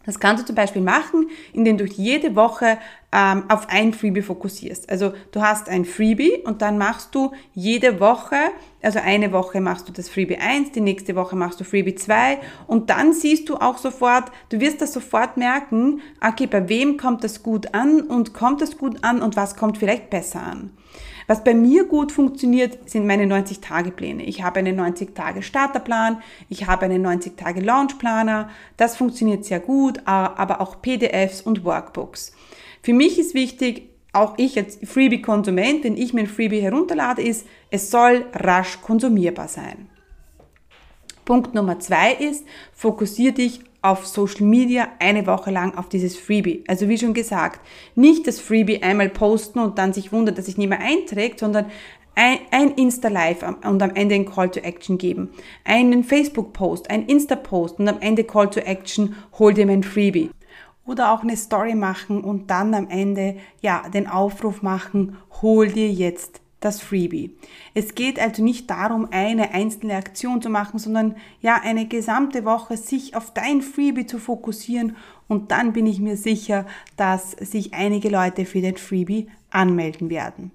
Das 0.03 0.19
kannst 0.19 0.41
du 0.41 0.47
zum 0.47 0.55
Beispiel 0.55 0.81
machen, 0.81 1.29
indem 1.53 1.77
du 1.77 1.85
jede 1.85 2.35
Woche 2.35 2.79
ähm, 3.11 3.43
auf 3.49 3.69
ein 3.69 3.93
Freebie 3.93 4.23
fokussierst. 4.23 4.89
Also 4.89 5.13
du 5.31 5.43
hast 5.43 5.69
ein 5.69 5.85
Freebie 5.85 6.39
und 6.43 6.63
dann 6.63 6.79
machst 6.79 7.13
du 7.13 7.33
jede 7.53 7.99
Woche, 7.99 8.35
also 8.81 8.97
eine 8.97 9.31
Woche 9.31 9.61
machst 9.61 9.87
du 9.87 9.93
das 9.93 10.09
Freebie 10.09 10.37
1, 10.37 10.71
die 10.71 10.81
nächste 10.81 11.15
Woche 11.15 11.35
machst 11.35 11.59
du 11.59 11.65
Freebie 11.65 11.93
2 11.93 12.39
und 12.65 12.89
dann 12.89 13.13
siehst 13.13 13.47
du 13.47 13.57
auch 13.57 13.77
sofort, 13.77 14.31
du 14.49 14.59
wirst 14.59 14.81
das 14.81 14.91
sofort 14.91 15.37
merken, 15.37 16.01
okay, 16.19 16.47
bei 16.47 16.67
wem 16.67 16.97
kommt 16.97 17.23
das 17.23 17.43
gut 17.43 17.75
an 17.75 18.01
und 18.01 18.33
kommt 18.33 18.59
das 18.59 18.79
gut 18.79 19.03
an 19.03 19.21
und 19.21 19.35
was 19.35 19.55
kommt 19.55 19.77
vielleicht 19.77 20.09
besser 20.09 20.41
an. 20.41 20.71
Was 21.27 21.43
bei 21.43 21.53
mir 21.53 21.85
gut 21.85 22.11
funktioniert, 22.11 22.89
sind 22.89 23.05
meine 23.07 23.25
90-Tage-Pläne. 23.25 24.23
Ich 24.23 24.43
habe 24.43 24.59
einen 24.59 24.79
90-Tage-Starterplan, 24.79 26.21
ich 26.49 26.67
habe 26.67 26.85
einen 26.85 27.05
90-Tage-Launchplaner. 27.05 28.49
Das 28.77 28.97
funktioniert 28.97 29.45
sehr 29.45 29.59
gut, 29.59 30.01
aber 30.05 30.61
auch 30.61 30.81
PDFs 30.81 31.41
und 31.41 31.63
Workbooks. 31.63 32.33
Für 32.81 32.93
mich 32.93 33.17
ist 33.17 33.33
wichtig, 33.33 33.89
auch 34.11 34.35
ich 34.37 34.57
als 34.57 34.77
Freebie-Konsument, 34.83 35.83
wenn 35.83 35.97
ich 35.97 36.13
mir 36.13 36.21
ein 36.21 36.27
Freebie 36.27 36.61
herunterlade, 36.61 37.21
ist, 37.21 37.47
es 37.71 37.89
soll 37.89 38.25
rasch 38.33 38.79
konsumierbar 38.81 39.47
sein. 39.47 39.89
Punkt 41.25 41.55
Nummer 41.55 41.79
zwei 41.79 42.13
ist, 42.13 42.45
fokussiere 42.73 43.33
dich 43.33 43.61
auf 43.83 44.07
Social 44.07 44.45
Media 44.45 44.87
eine 44.99 45.27
Woche 45.27 45.51
lang 45.51 45.77
auf 45.77 45.89
dieses 45.89 46.17
Freebie. 46.17 46.63
Also 46.67 46.87
wie 46.89 46.97
schon 46.97 47.13
gesagt, 47.13 47.59
nicht 47.95 48.25
das 48.25 48.39
Freebie 48.39 48.81
einmal 48.81 49.09
posten 49.09 49.59
und 49.59 49.77
dann 49.77 49.93
sich 49.93 50.11
wundern, 50.11 50.35
dass 50.35 50.45
sich 50.45 50.57
niemand 50.57 50.81
einträgt, 50.81 51.39
sondern 51.39 51.65
ein, 52.15 52.39
ein 52.51 52.71
Insta-Live 52.71 53.43
und 53.65 53.81
am 53.81 53.95
Ende 53.95 54.15
ein 54.15 54.25
Call 54.25 54.49
to 54.49 54.61
Action 54.61 54.97
geben. 54.97 55.31
Einen 55.65 56.03
Facebook-Post, 56.03 56.89
ein 56.89 57.05
Insta-Post 57.07 57.79
und 57.79 57.87
am 57.89 57.99
Ende 57.99 58.23
Call 58.23 58.49
to 58.49 58.61
Action, 58.61 59.15
hol 59.37 59.53
dir 59.53 59.65
mein 59.65 59.83
Freebie. 59.83 60.31
Oder 60.85 61.11
auch 61.11 61.23
eine 61.23 61.35
Story 61.35 61.75
machen 61.75 62.23
und 62.23 62.49
dann 62.49 62.73
am 62.73 62.89
Ende, 62.89 63.37
ja, 63.61 63.83
den 63.89 64.07
Aufruf 64.07 64.61
machen, 64.61 65.17
hol 65.41 65.67
dir 65.67 65.89
jetzt 65.89 66.42
das 66.63 66.81
Freebie. 66.81 67.35
Es 67.73 67.95
geht 67.95 68.19
also 68.19 68.43
nicht 68.43 68.69
darum, 68.69 69.07
eine 69.11 69.51
einzelne 69.51 69.95
Aktion 69.95 70.41
zu 70.41 70.49
machen, 70.49 70.79
sondern 70.79 71.15
ja, 71.41 71.59
eine 71.61 71.87
gesamte 71.87 72.45
Woche 72.45 72.77
sich 72.77 73.15
auf 73.15 73.33
dein 73.33 73.61
Freebie 73.61 74.05
zu 74.05 74.17
fokussieren 74.17 74.95
und 75.27 75.51
dann 75.51 75.73
bin 75.73 75.85
ich 75.85 75.99
mir 75.99 76.17
sicher, 76.17 76.65
dass 76.95 77.31
sich 77.31 77.73
einige 77.73 78.09
Leute 78.09 78.45
für 78.45 78.61
den 78.61 78.77
Freebie 78.77 79.27
anmelden 79.49 80.09
werden. 80.09 80.51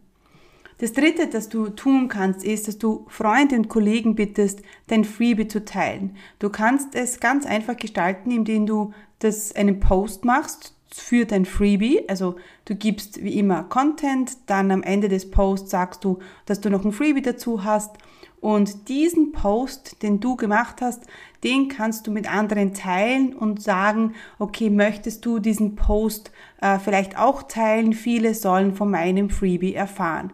Das 0.79 0.93
dritte, 0.93 1.27
das 1.27 1.49
du 1.49 1.71
tun 1.71 2.09
kannst, 2.09 2.45
ist, 2.45 2.69
dass 2.69 2.79
du 2.79 3.05
Freunde 3.09 3.57
und 3.57 3.69
Kollegen 3.69 4.15
bittest, 4.15 4.62
dein 4.87 5.05
Freebie 5.05 5.49
zu 5.49 5.65
teilen. 5.65 6.17
Du 6.38 6.50
kannst 6.50 6.95
es 6.95 7.19
ganz 7.19 7.47
einfach 7.47 7.77
gestalten, 7.77 8.31
indem 8.31 8.65
du 8.67 8.93
das 9.19 9.55
einen 9.57 9.81
Post 9.81 10.25
machst 10.25 10.77
für 10.90 11.25
dein 11.25 11.45
Freebie. 11.45 12.09
Also 12.09 12.37
du 12.64 12.75
gibst 12.75 13.23
wie 13.23 13.38
immer 13.38 13.64
Content, 13.64 14.37
dann 14.47 14.71
am 14.71 14.83
Ende 14.83 15.09
des 15.09 15.30
Posts 15.30 15.71
sagst 15.71 16.04
du, 16.04 16.18
dass 16.47 16.61
du 16.61 16.71
noch 16.71 16.85
ein 16.85 16.92
Freebie 16.92 17.23
dazu 17.23 17.64
hast. 17.64 17.97
Und 18.40 18.88
diesen 18.88 19.33
Post, 19.33 20.02
den 20.02 20.21
du 20.21 20.37
gemacht 20.37 20.76
hast, 20.80 21.04
den 21.42 21.68
kannst 21.68 22.07
du 22.07 22.12
mit 22.12 22.33
anderen 22.33 22.73
teilen 22.73 23.35
und 23.35 23.62
sagen, 23.62 24.14
okay, 24.38 24.71
möchtest 24.71 25.26
du 25.26 25.40
diesen 25.40 25.75
Post 25.75 26.30
äh, 26.61 26.78
vielleicht 26.78 27.18
auch 27.18 27.42
teilen? 27.42 27.92
Viele 27.92 28.35
sollen 28.35 28.75
von 28.75 28.90
meinem 28.90 29.28
Freebie 29.28 29.75
erfahren. 29.75 30.33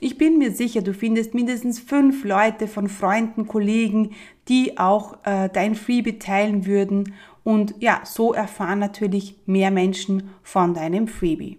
Ich 0.00 0.18
bin 0.18 0.38
mir 0.38 0.50
sicher, 0.50 0.82
du 0.82 0.94
findest 0.94 1.32
mindestens 1.32 1.78
fünf 1.78 2.24
Leute 2.24 2.66
von 2.66 2.88
Freunden, 2.88 3.46
Kollegen, 3.46 4.10
die 4.48 4.76
auch 4.76 5.18
äh, 5.24 5.48
dein 5.52 5.76
Freebie 5.76 6.18
teilen 6.18 6.66
würden 6.66 7.14
und 7.44 7.74
ja, 7.80 8.00
so 8.04 8.32
erfahren 8.32 8.78
natürlich 8.78 9.36
mehr 9.46 9.70
Menschen 9.70 10.30
von 10.42 10.74
deinem 10.74 11.08
Freebie. 11.08 11.58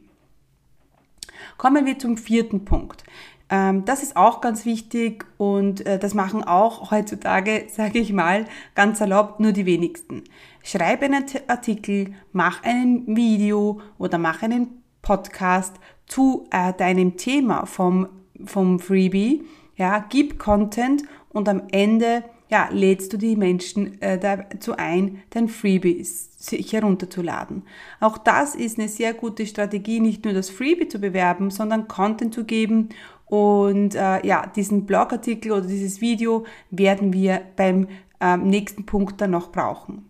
Kommen 1.57 1.85
wir 1.85 1.99
zum 1.99 2.17
vierten 2.17 2.65
Punkt. 2.65 3.03
Ähm, 3.49 3.85
das 3.85 4.01
ist 4.01 4.15
auch 4.15 4.41
ganz 4.41 4.65
wichtig 4.65 5.25
und 5.37 5.85
äh, 5.85 5.99
das 5.99 6.13
machen 6.13 6.43
auch 6.43 6.91
heutzutage, 6.91 7.65
sage 7.69 7.99
ich 7.99 8.13
mal, 8.13 8.45
ganz 8.75 9.01
erlaubt 9.01 9.39
nur 9.39 9.51
die 9.51 9.65
wenigsten. 9.65 10.23
Schreib 10.63 11.03
einen 11.03 11.25
Artikel, 11.47 12.13
mach 12.31 12.63
ein 12.63 13.03
Video 13.07 13.81
oder 13.97 14.17
mach 14.17 14.41
einen 14.41 14.81
Podcast 15.01 15.75
zu 16.07 16.47
äh, 16.51 16.73
deinem 16.73 17.17
Thema 17.17 17.65
vom, 17.65 18.07
vom 18.45 18.79
Freebie. 18.79 19.43
Ja, 19.75 20.05
gib 20.09 20.39
Content 20.39 21.03
und 21.29 21.49
am 21.49 21.63
Ende 21.71 22.23
ja, 22.53 22.69
lädst 22.71 23.11
du 23.11 23.17
die 23.17 23.35
Menschen 23.35 23.99
äh, 23.99 24.19
dazu 24.19 24.77
ein, 24.77 25.23
dein 25.31 25.47
Freebie 25.47 26.03
sich 26.03 26.71
herunterzuladen. 26.71 27.63
Auch 27.99 28.19
das 28.19 28.53
ist 28.53 28.77
eine 28.77 28.89
sehr 28.89 29.15
gute 29.15 29.47
Strategie, 29.47 29.99
nicht 29.99 30.23
nur 30.23 30.35
das 30.35 30.51
Freebie 30.51 30.87
zu 30.87 30.99
bewerben, 30.99 31.49
sondern 31.49 31.87
Content 31.87 32.31
zu 32.31 32.43
geben. 32.43 32.89
Und 33.25 33.95
äh, 33.95 34.23
ja, 34.23 34.45
diesen 34.45 34.85
Blogartikel 34.85 35.51
oder 35.51 35.65
dieses 35.65 35.99
Video 35.99 36.45
werden 36.69 37.11
wir 37.11 37.41
beim 37.55 37.87
äh, 38.21 38.37
nächsten 38.37 38.85
Punkt 38.85 39.19
dann 39.19 39.31
noch 39.31 39.51
brauchen. 39.51 40.07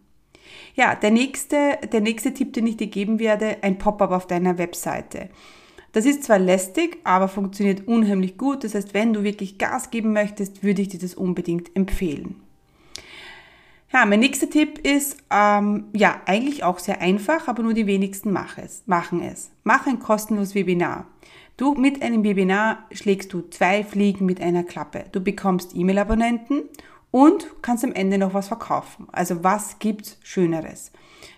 Ja, 0.75 0.95
der 0.95 1.12
nächste, 1.12 1.77
der 1.93 2.01
nächste 2.01 2.33
Tipp, 2.33 2.51
den 2.51 2.67
ich 2.67 2.75
dir 2.75 2.88
geben 2.88 3.19
werde, 3.19 3.55
ein 3.62 3.77
Pop-up 3.77 4.12
auf 4.12 4.27
deiner 4.27 4.57
Webseite. 4.57 5.29
Das 5.93 6.05
ist 6.05 6.23
zwar 6.23 6.39
lästig, 6.39 6.97
aber 7.03 7.27
funktioniert 7.27 7.88
unheimlich 7.88 8.38
gut. 8.38 8.63
Das 8.63 8.75
heißt, 8.75 8.93
wenn 8.93 9.13
du 9.13 9.23
wirklich 9.23 9.57
Gas 9.57 9.91
geben 9.91 10.12
möchtest, 10.12 10.63
würde 10.63 10.81
ich 10.81 10.89
dir 10.89 11.00
das 11.00 11.15
unbedingt 11.15 11.75
empfehlen. 11.75 12.35
Ja, 13.93 14.05
mein 14.07 14.21
nächster 14.21 14.50
Tipp 14.50 14.79
ist, 14.79 15.17
ähm, 15.29 15.85
ja, 15.93 16.19
eigentlich 16.25 16.63
auch 16.63 16.79
sehr 16.79 17.00
einfach, 17.00 17.47
aber 17.47 17.62
nur 17.62 17.75
die 17.75 17.85
wenigsten 17.85 18.31
machen 18.31 18.63
es. 18.65 18.81
Machen 18.88 19.21
es. 19.21 19.51
Mach 19.63 19.85
ein 19.85 20.00
kostenloses 20.00 20.55
Webinar. 20.55 21.05
Du, 21.57 21.75
mit 21.75 22.01
einem 22.01 22.23
Webinar 22.23 22.88
schlägst 22.91 23.31
du 23.31 23.41
zwei 23.51 23.83
Fliegen 23.83 24.25
mit 24.25 24.41
einer 24.41 24.63
Klappe. 24.63 25.05
Du 25.12 25.21
bekommst 25.21 25.75
E-Mail-Abonnenten 25.75 26.63
und 27.12 27.45
kannst 27.62 27.83
am 27.83 27.93
Ende 27.93 28.17
noch 28.17 28.33
was 28.33 28.47
verkaufen. 28.47 29.07
Also 29.12 29.43
was 29.43 29.77
gibt's 29.77 30.17
Schöneres? 30.23 30.91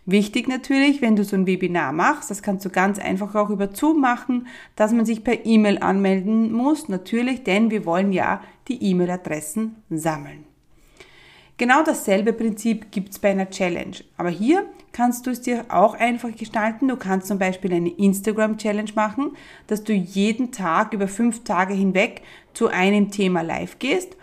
Wichtig 0.08 0.48
natürlich, 0.48 1.02
wenn 1.02 1.16
du 1.16 1.24
so 1.24 1.36
ein 1.36 1.48
Webinar 1.48 1.92
machst, 1.92 2.30
das 2.30 2.44
kannst 2.44 2.64
du 2.64 2.70
ganz 2.70 3.00
einfach 3.00 3.34
auch 3.34 3.50
über 3.50 3.74
Zoom 3.74 4.02
machen, 4.02 4.48
dass 4.76 4.92
man 4.92 5.06
sich 5.06 5.24
per 5.24 5.46
E-Mail 5.46 5.80
anmelden 5.80 6.52
muss, 6.52 6.90
natürlich, 6.90 7.44
denn 7.44 7.72
wir 7.72 7.86
wollen 7.86 8.12
ja 8.12 8.42
die 8.68 8.84
E-Mail-Adressen 8.84 9.78
sammeln. 9.90 10.46
Genau 11.58 11.84
dasselbe 11.84 12.34
Prinzip 12.34 12.92
gibt's 12.92 13.18
bei 13.18 13.32
einer 13.32 13.50
Challenge. 13.50 13.96
Aber 14.18 14.30
hier 14.30 14.66
kannst 14.92 15.26
du 15.26 15.32
es 15.32 15.42
dir 15.42 15.66
auch 15.70 15.96
einfach 15.96 16.36
gestalten. 16.36 16.90
Du 16.90 16.98
kannst 16.98 17.28
zum 17.28 17.40
Beispiel 17.40 17.74
eine 17.74 17.90
Instagram-Challenge 17.90 18.92
machen, 18.94 19.32
dass 19.66 19.84
du 19.84 19.94
jeden 19.94 20.52
Tag 20.52 20.94
über 20.94 21.08
fünf 21.08 21.46
Tage 21.46 21.74
hinweg 21.74 22.22
zu 22.54 22.68
einem 22.68 23.10
Thema 23.10 23.42
live 23.42 23.80
gehst 23.80 24.18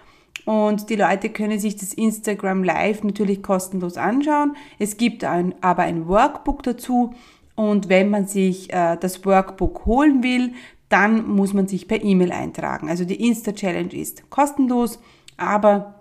und 0.44 0.90
die 0.90 0.96
Leute 0.96 1.30
können 1.30 1.58
sich 1.58 1.76
das 1.76 1.94
Instagram 1.94 2.64
Live 2.64 3.04
natürlich 3.04 3.42
kostenlos 3.42 3.96
anschauen. 3.96 4.56
Es 4.78 4.96
gibt 4.96 5.24
ein, 5.24 5.54
aber 5.60 5.82
ein 5.82 6.08
Workbook 6.08 6.62
dazu 6.62 7.14
und 7.54 7.88
wenn 7.88 8.10
man 8.10 8.26
sich 8.26 8.72
äh, 8.72 8.96
das 8.98 9.24
Workbook 9.24 9.86
holen 9.86 10.22
will, 10.22 10.52
dann 10.88 11.26
muss 11.26 11.54
man 11.54 11.68
sich 11.68 11.88
per 11.88 12.02
E-Mail 12.02 12.32
eintragen. 12.32 12.88
Also 12.88 13.04
die 13.04 13.26
Insta-Challenge 13.26 13.94
ist 13.94 14.28
kostenlos, 14.30 14.98
aber 15.36 15.94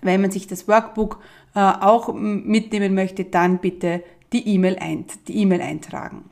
wenn 0.00 0.20
man 0.20 0.30
sich 0.30 0.46
das 0.46 0.66
Workbook 0.66 1.20
äh, 1.54 1.60
auch 1.60 2.12
mitnehmen 2.12 2.94
möchte, 2.94 3.24
dann 3.24 3.58
bitte 3.58 4.02
die 4.32 4.48
E-Mail 4.48 4.76
ein, 4.80 5.04
eintragen. 5.60 6.30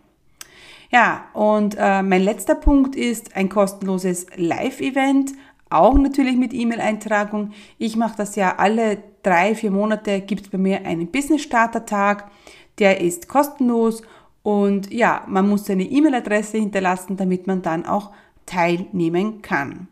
Ja, 0.90 1.26
und 1.34 1.76
äh, 1.78 2.02
mein 2.02 2.22
letzter 2.22 2.56
Punkt 2.56 2.96
ist 2.96 3.36
ein 3.36 3.48
kostenloses 3.48 4.26
Live-Event 4.34 5.32
auch 5.70 5.94
natürlich 5.94 6.36
mit 6.36 6.52
E-Mail-Eintragung. 6.52 7.52
Ich 7.78 7.96
mache 7.96 8.16
das 8.16 8.36
ja 8.36 8.56
alle 8.56 8.98
drei, 9.22 9.54
vier 9.54 9.70
Monate 9.70 10.20
gibt 10.20 10.42
es 10.42 10.48
bei 10.50 10.58
mir 10.58 10.84
einen 10.84 11.10
Business-Starter-Tag. 11.10 12.30
Der 12.78 13.00
ist 13.00 13.28
kostenlos 13.28 14.02
und 14.42 14.92
ja, 14.92 15.24
man 15.26 15.48
muss 15.48 15.66
seine 15.66 15.84
E-Mail-Adresse 15.84 16.58
hinterlassen, 16.58 17.16
damit 17.16 17.46
man 17.46 17.62
dann 17.62 17.86
auch 17.86 18.10
teilnehmen 18.46 19.42
kann. 19.42 19.88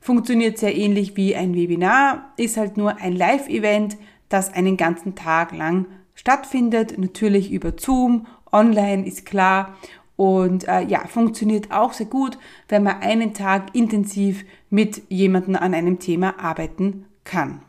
Funktioniert 0.00 0.58
sehr 0.58 0.76
ähnlich 0.76 1.16
wie 1.16 1.34
ein 1.34 1.54
Webinar, 1.54 2.32
ist 2.36 2.56
halt 2.56 2.76
nur 2.76 2.96
ein 2.98 3.16
Live-Event, 3.16 3.96
das 4.28 4.52
einen 4.52 4.76
ganzen 4.76 5.14
Tag 5.14 5.52
lang 5.52 5.86
stattfindet, 6.14 6.98
natürlich 6.98 7.50
über 7.50 7.72
Zoom, 7.76 8.26
online 8.52 9.06
ist 9.06 9.26
klar 9.26 9.74
und 10.16 10.68
äh, 10.68 10.82
ja, 10.82 11.06
funktioniert 11.06 11.72
auch 11.72 11.92
sehr 11.92 12.06
gut, 12.06 12.38
wenn 12.68 12.82
man 12.82 13.00
einen 13.00 13.34
Tag 13.34 13.74
intensiv 13.74 14.44
mit 14.70 15.02
jemandem 15.08 15.56
an 15.56 15.74
einem 15.74 15.98
Thema 15.98 16.38
arbeiten 16.38 17.06
kann. 17.24 17.62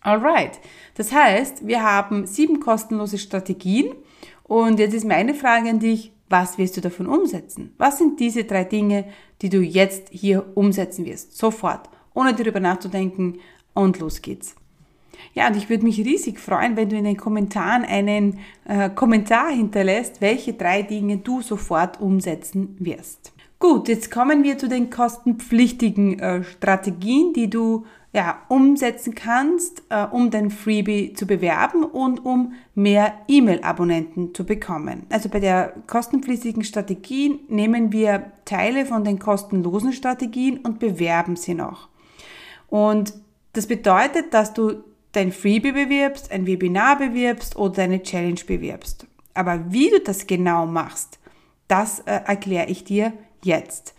Alright, 0.00 0.60
das 0.94 1.12
heißt, 1.12 1.66
wir 1.66 1.82
haben 1.82 2.26
sieben 2.26 2.60
kostenlose 2.60 3.18
Strategien 3.18 3.94
und 4.44 4.78
jetzt 4.78 4.94
ist 4.94 5.04
meine 5.06 5.34
Frage 5.34 5.70
an 5.70 5.80
dich, 5.80 6.12
was 6.28 6.58
wirst 6.58 6.76
du 6.76 6.80
davon 6.80 7.06
umsetzen? 7.06 7.74
Was 7.78 7.98
sind 7.98 8.20
diese 8.20 8.44
drei 8.44 8.64
Dinge, 8.64 9.06
die 9.42 9.48
du 9.48 9.60
jetzt 9.60 10.08
hier 10.10 10.46
umsetzen 10.54 11.04
wirst? 11.04 11.36
Sofort, 11.36 11.88
ohne 12.14 12.34
darüber 12.34 12.60
nachzudenken 12.60 13.40
und 13.74 13.98
los 13.98 14.22
geht's. 14.22 14.54
Ja, 15.34 15.48
und 15.48 15.56
ich 15.56 15.68
würde 15.68 15.84
mich 15.84 15.98
riesig 15.98 16.38
freuen, 16.38 16.76
wenn 16.76 16.88
du 16.88 16.96
in 16.96 17.04
den 17.04 17.16
Kommentaren 17.16 17.84
einen 17.84 18.38
äh, 18.66 18.90
Kommentar 18.90 19.50
hinterlässt, 19.50 20.20
welche 20.20 20.52
drei 20.52 20.82
Dinge 20.82 21.18
du 21.18 21.42
sofort 21.42 22.00
umsetzen 22.00 22.76
wirst. 22.78 23.32
Gut, 23.60 23.88
jetzt 23.88 24.10
kommen 24.10 24.44
wir 24.44 24.56
zu 24.56 24.68
den 24.68 24.88
kostenpflichtigen 24.88 26.18
äh, 26.20 26.44
Strategien, 26.44 27.32
die 27.32 27.50
du 27.50 27.84
ja, 28.12 28.38
umsetzen 28.48 29.14
kannst, 29.14 29.82
äh, 29.90 30.04
um 30.04 30.30
dein 30.30 30.50
Freebie 30.50 31.12
zu 31.12 31.26
bewerben 31.26 31.84
und 31.84 32.24
um 32.24 32.54
mehr 32.74 33.12
E-Mail-Abonnenten 33.28 34.34
zu 34.34 34.46
bekommen. 34.46 35.06
Also 35.10 35.28
bei 35.28 35.40
der 35.40 35.74
kostenpflichtigen 35.86 36.64
Strategien 36.64 37.40
nehmen 37.48 37.92
wir 37.92 38.32
Teile 38.44 38.86
von 38.86 39.04
den 39.04 39.18
kostenlosen 39.18 39.92
Strategien 39.92 40.58
und 40.58 40.78
bewerben 40.78 41.36
sie 41.36 41.54
noch. 41.54 41.88
Und 42.68 43.14
das 43.52 43.66
bedeutet, 43.66 44.32
dass 44.32 44.54
du 44.54 44.84
dein 45.18 45.32
Freebie 45.32 45.72
bewirbst, 45.72 46.30
ein 46.30 46.46
Webinar 46.46 46.96
bewirbst 46.96 47.56
oder 47.56 47.82
eine 47.82 48.02
Challenge 48.02 48.40
bewirbst. 48.46 49.06
Aber 49.34 49.72
wie 49.72 49.90
du 49.90 50.00
das 50.00 50.28
genau 50.28 50.64
machst, 50.66 51.18
das 51.66 52.00
äh, 52.00 52.20
erkläre 52.24 52.68
ich 52.68 52.84
dir 52.84 53.12
jetzt. 53.42 53.94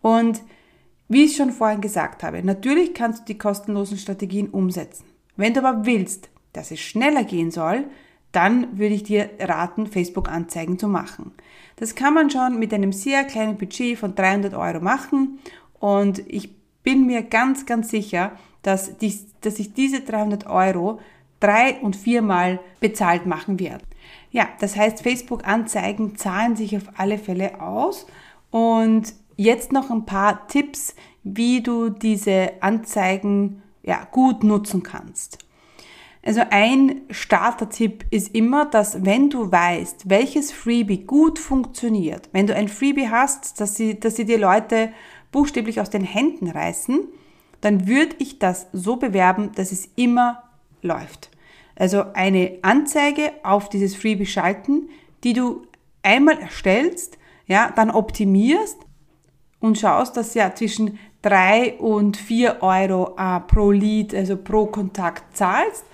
Und 0.00 0.42
wie 1.08 1.24
ich 1.24 1.36
schon 1.36 1.52
vorhin 1.52 1.82
gesagt 1.82 2.22
habe, 2.22 2.42
natürlich 2.42 2.94
kannst 2.94 3.20
du 3.20 3.24
die 3.26 3.38
kostenlosen 3.38 3.98
Strategien 3.98 4.48
umsetzen. 4.48 5.04
Wenn 5.36 5.52
du 5.52 5.62
aber 5.62 5.84
willst, 5.84 6.30
dass 6.54 6.70
es 6.70 6.80
schneller 6.80 7.24
gehen 7.24 7.50
soll, 7.50 7.84
dann 8.32 8.78
würde 8.78 8.94
ich 8.94 9.02
dir 9.02 9.30
raten, 9.38 9.86
Facebook-Anzeigen 9.86 10.78
zu 10.78 10.88
machen. 10.88 11.32
Das 11.76 11.94
kann 11.94 12.14
man 12.14 12.30
schon 12.30 12.58
mit 12.58 12.72
einem 12.72 12.92
sehr 12.92 13.24
kleinen 13.24 13.58
Budget 13.58 13.98
von 13.98 14.14
300 14.14 14.54
Euro 14.54 14.80
machen 14.80 15.40
und 15.78 16.20
ich 16.26 16.56
bin 16.82 17.06
mir 17.06 17.22
ganz, 17.22 17.66
ganz 17.66 17.90
sicher, 17.90 18.32
dass, 18.64 18.98
die, 18.98 19.16
dass 19.40 19.58
ich 19.60 19.72
diese 19.74 20.00
300 20.00 20.46
Euro 20.46 20.98
drei- 21.38 21.76
und 21.80 21.94
viermal 21.94 22.58
bezahlt 22.80 23.26
machen 23.26 23.60
werde. 23.60 23.84
Ja, 24.30 24.48
das 24.60 24.76
heißt, 24.76 25.02
Facebook-Anzeigen 25.02 26.16
zahlen 26.16 26.56
sich 26.56 26.76
auf 26.76 26.84
alle 26.96 27.18
Fälle 27.18 27.60
aus 27.60 28.06
und 28.50 29.14
Jetzt 29.36 29.72
noch 29.72 29.90
ein 29.90 30.06
paar 30.06 30.46
Tipps, 30.46 30.94
wie 31.24 31.60
du 31.60 31.88
diese 31.88 32.52
Anzeigen 32.60 33.62
ja, 33.82 34.06
gut 34.10 34.44
nutzen 34.44 34.82
kannst. 34.82 35.38
Also 36.24 36.40
ein 36.50 37.02
Starter-Tipp 37.10 38.06
ist 38.10 38.34
immer, 38.34 38.64
dass 38.64 39.04
wenn 39.04 39.28
du 39.28 39.50
weißt, 39.50 40.08
welches 40.08 40.52
Freebie 40.52 41.04
gut 41.04 41.38
funktioniert, 41.38 42.30
wenn 42.32 42.46
du 42.46 42.54
ein 42.54 42.68
Freebie 42.68 43.10
hast, 43.10 43.60
dass 43.60 43.76
sie, 43.76 44.00
dass 44.00 44.16
sie 44.16 44.24
die 44.24 44.36
Leute 44.36 44.90
buchstäblich 45.32 45.80
aus 45.80 45.90
den 45.90 46.04
Händen 46.04 46.48
reißen, 46.48 47.00
dann 47.64 47.86
würde 47.86 48.16
ich 48.18 48.38
das 48.38 48.66
so 48.72 48.96
bewerben, 48.96 49.52
dass 49.54 49.72
es 49.72 49.88
immer 49.96 50.42
läuft. 50.82 51.30
Also 51.76 52.04
eine 52.12 52.58
Anzeige 52.60 53.32
auf 53.42 53.70
dieses 53.70 53.96
Freebie 53.96 54.26
schalten, 54.26 54.90
die 55.24 55.32
du 55.32 55.66
einmal 56.02 56.38
erstellst, 56.38 57.16
ja, 57.46 57.72
dann 57.74 57.90
optimierst 57.90 58.78
und 59.60 59.78
schaust, 59.78 60.16
dass 60.16 60.34
ja 60.34 60.54
zwischen 60.54 60.98
drei 61.22 61.74
und 61.78 62.18
vier 62.18 62.58
Euro 62.60 63.16
äh, 63.16 63.40
pro 63.40 63.70
Lead, 63.70 64.14
also 64.14 64.36
pro 64.36 64.66
Kontakt 64.66 65.34
zahlst. 65.34 65.84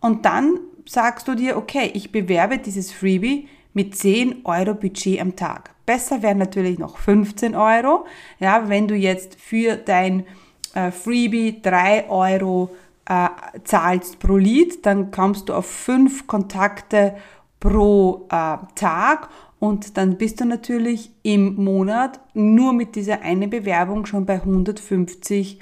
Und 0.00 0.24
dann 0.24 0.58
sagst 0.84 1.28
du 1.28 1.36
dir, 1.36 1.56
okay, 1.56 1.92
ich 1.94 2.10
bewerbe 2.10 2.58
dieses 2.58 2.90
Freebie 2.90 3.48
mit 3.72 3.96
10 3.96 4.44
Euro 4.44 4.74
Budget 4.74 5.20
am 5.20 5.36
Tag. 5.36 5.70
Besser 5.86 6.22
wären 6.22 6.38
natürlich 6.38 6.78
noch 6.80 6.98
15 6.98 7.54
Euro. 7.54 8.04
Ja, 8.40 8.68
wenn 8.68 8.88
du 8.88 8.96
jetzt 8.96 9.40
für 9.40 9.76
dein 9.76 10.24
äh, 10.74 10.90
Freebie 10.90 11.60
3 11.62 12.08
Euro 12.08 12.70
äh, 13.06 13.28
zahlst 13.64 14.18
pro 14.18 14.36
Lead, 14.36 14.86
dann 14.86 15.10
kommst 15.10 15.48
du 15.48 15.54
auf 15.54 15.66
5 15.66 16.26
Kontakte 16.26 17.16
pro 17.58 18.26
äh, 18.30 18.56
Tag 18.74 19.28
und 19.58 19.96
dann 19.98 20.16
bist 20.16 20.40
du 20.40 20.46
natürlich 20.46 21.10
im 21.22 21.56
Monat 21.56 22.20
nur 22.34 22.72
mit 22.72 22.96
dieser 22.96 23.20
einen 23.22 23.50
Bewerbung 23.50 24.06
schon 24.06 24.26
bei 24.26 24.34
150 24.34 25.58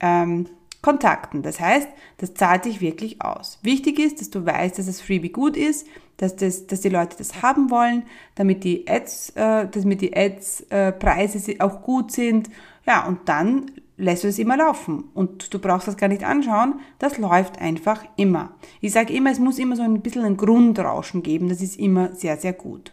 ähm, 0.00 0.46
Kontakten. 0.80 1.42
Das 1.42 1.60
heißt, 1.60 1.88
das 2.18 2.34
zahlt 2.34 2.64
dich 2.64 2.80
wirklich 2.80 3.22
aus. 3.22 3.58
Wichtig 3.62 3.98
ist, 3.98 4.20
dass 4.20 4.30
du 4.30 4.44
weißt, 4.44 4.78
dass 4.78 4.86
das 4.86 5.00
Freebie 5.00 5.30
gut 5.30 5.56
ist, 5.56 5.86
dass, 6.16 6.36
das, 6.36 6.66
dass 6.66 6.80
die 6.80 6.88
Leute 6.88 7.16
das 7.18 7.42
haben 7.42 7.70
wollen, 7.70 8.04
damit 8.34 8.64
die 8.64 8.86
Ads, 8.86 9.30
äh, 9.30 9.68
damit 9.68 10.00
die 10.00 10.16
Ads-Preise 10.16 11.52
äh, 11.52 11.60
auch 11.60 11.82
gut 11.82 12.12
sind. 12.12 12.50
Ja, 12.86 13.06
und 13.06 13.20
dann 13.26 13.70
lässt 13.96 14.24
du 14.24 14.28
es 14.28 14.38
immer 14.38 14.56
laufen. 14.56 15.04
Und 15.14 15.52
du 15.52 15.58
brauchst 15.58 15.88
das 15.88 15.96
gar 15.96 16.08
nicht 16.08 16.24
anschauen, 16.24 16.80
das 16.98 17.18
läuft 17.18 17.60
einfach 17.60 18.04
immer. 18.16 18.54
Ich 18.80 18.92
sage 18.92 19.12
immer, 19.12 19.30
es 19.30 19.38
muss 19.38 19.58
immer 19.58 19.76
so 19.76 19.82
ein 19.82 20.00
bisschen 20.00 20.24
ein 20.24 20.36
Grundrauschen 20.36 21.22
geben, 21.22 21.48
das 21.48 21.60
ist 21.60 21.78
immer 21.78 22.14
sehr, 22.14 22.36
sehr 22.36 22.52
gut. 22.52 22.92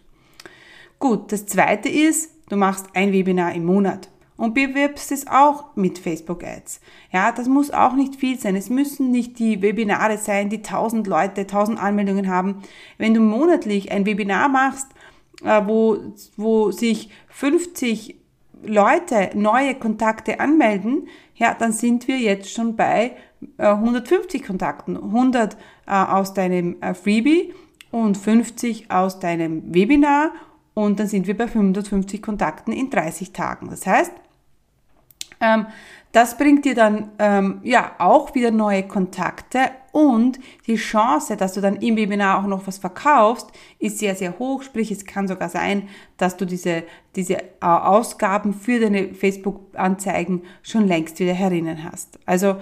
Gut, 1.00 1.32
das 1.32 1.46
zweite 1.48 1.90
ist, 1.90 2.32
du 2.50 2.58
machst 2.58 2.88
ein 2.94 3.12
Webinar 3.12 3.54
im 3.54 3.66
Monat 3.66 4.10
und 4.38 4.54
bewirbst 4.54 5.12
es 5.12 5.28
auch 5.28 5.76
mit 5.76 6.00
Facebook 6.00 6.44
Ads. 6.44 6.80
Ja, 7.12 7.32
das 7.32 7.48
muss 7.48 7.72
auch 7.72 7.94
nicht 7.94 8.16
viel 8.16 8.40
sein. 8.40 8.56
Es 8.56 8.70
müssen 8.70 9.12
nicht 9.12 9.40
die 9.40 9.62
Webinare 9.62 10.18
sein, 10.18 10.50
die 10.50 10.58
1000 10.58 11.08
Leute, 11.08 11.42
1000 11.42 11.80
Anmeldungen 11.80 12.28
haben. 12.28 12.62
Wenn 12.98 13.14
du 13.14 13.22
monatlich 13.22 13.92
ein 13.92 14.06
Webinar 14.06 14.50
machst, 14.50 14.88
äh, 15.44 15.62
wo, 15.66 15.98
wo 16.38 16.72
sich 16.72 17.10
50 17.30 18.21
Leute 18.63 19.32
neue 19.34 19.76
Kontakte 19.76 20.39
anmelden, 20.39 21.08
ja, 21.36 21.56
dann 21.58 21.71
sind 21.71 22.08
wir 22.08 22.17
jetzt 22.17 22.52
schon 22.52 22.76
bei 22.76 23.15
150 23.58 24.41
äh, 24.41 24.45
Kontakten. 24.45 24.97
100 24.97 25.58
äh, 25.88 25.91
aus 25.91 26.34
deinem 26.34 26.78
Freebie 26.93 27.54
und 27.91 28.17
50 28.17 28.91
aus 28.91 29.19
deinem 29.19 29.74
Webinar 29.74 30.32
und 30.74 31.00
dann 31.00 31.08
sind 31.08 31.28
wir 31.28 31.36
bei 31.36 31.47
550 31.47 32.21
Kontakten 32.21 32.71
in 32.71 32.89
30 32.89 33.34
Tagen. 33.34 33.69
Das 33.69 33.86
heißt, 33.86 34.13
ähm, 35.41 35.67
das 36.12 36.38
bringt 36.38 36.65
dir 36.65 36.76
dann 36.76 37.12
ähm, 37.19 37.60
ja 37.63 37.91
auch 37.97 38.36
wieder 38.36 38.52
neue 38.52 38.84
Kontakte 38.84 39.60
und 39.92 40.40
die 40.68 40.76
Chance, 40.76 41.36
dass 41.36 41.54
du 41.54 41.62
dann 41.62 41.78
im 41.78 41.96
Webinar 41.96 42.40
auch 42.40 42.48
noch 42.48 42.68
was 42.68 42.78
verkaufst, 42.78 43.48
ist 43.80 44.00
sehr, 44.00 44.16
sehr 44.16 44.40
hoch. 44.40 44.64
Sprich, 44.64 44.92
es 44.92 45.06
kann 45.06 45.28
sogar 45.28 45.50
sein, 45.50 45.90
dass 46.18 46.38
du 46.38 46.46
diese, 46.46 46.84
diese 47.16 47.38
äh, 47.40 47.46
Ausgaben 47.62 48.54
für 48.54 48.80
deine 48.80 49.14
Facebook-Anzeigen 49.14 50.44
schon 50.64 50.88
längst 50.88 51.20
wieder 51.20 51.34
herinnen 51.34 51.84
hast. 51.84 52.20
Also 52.26 52.56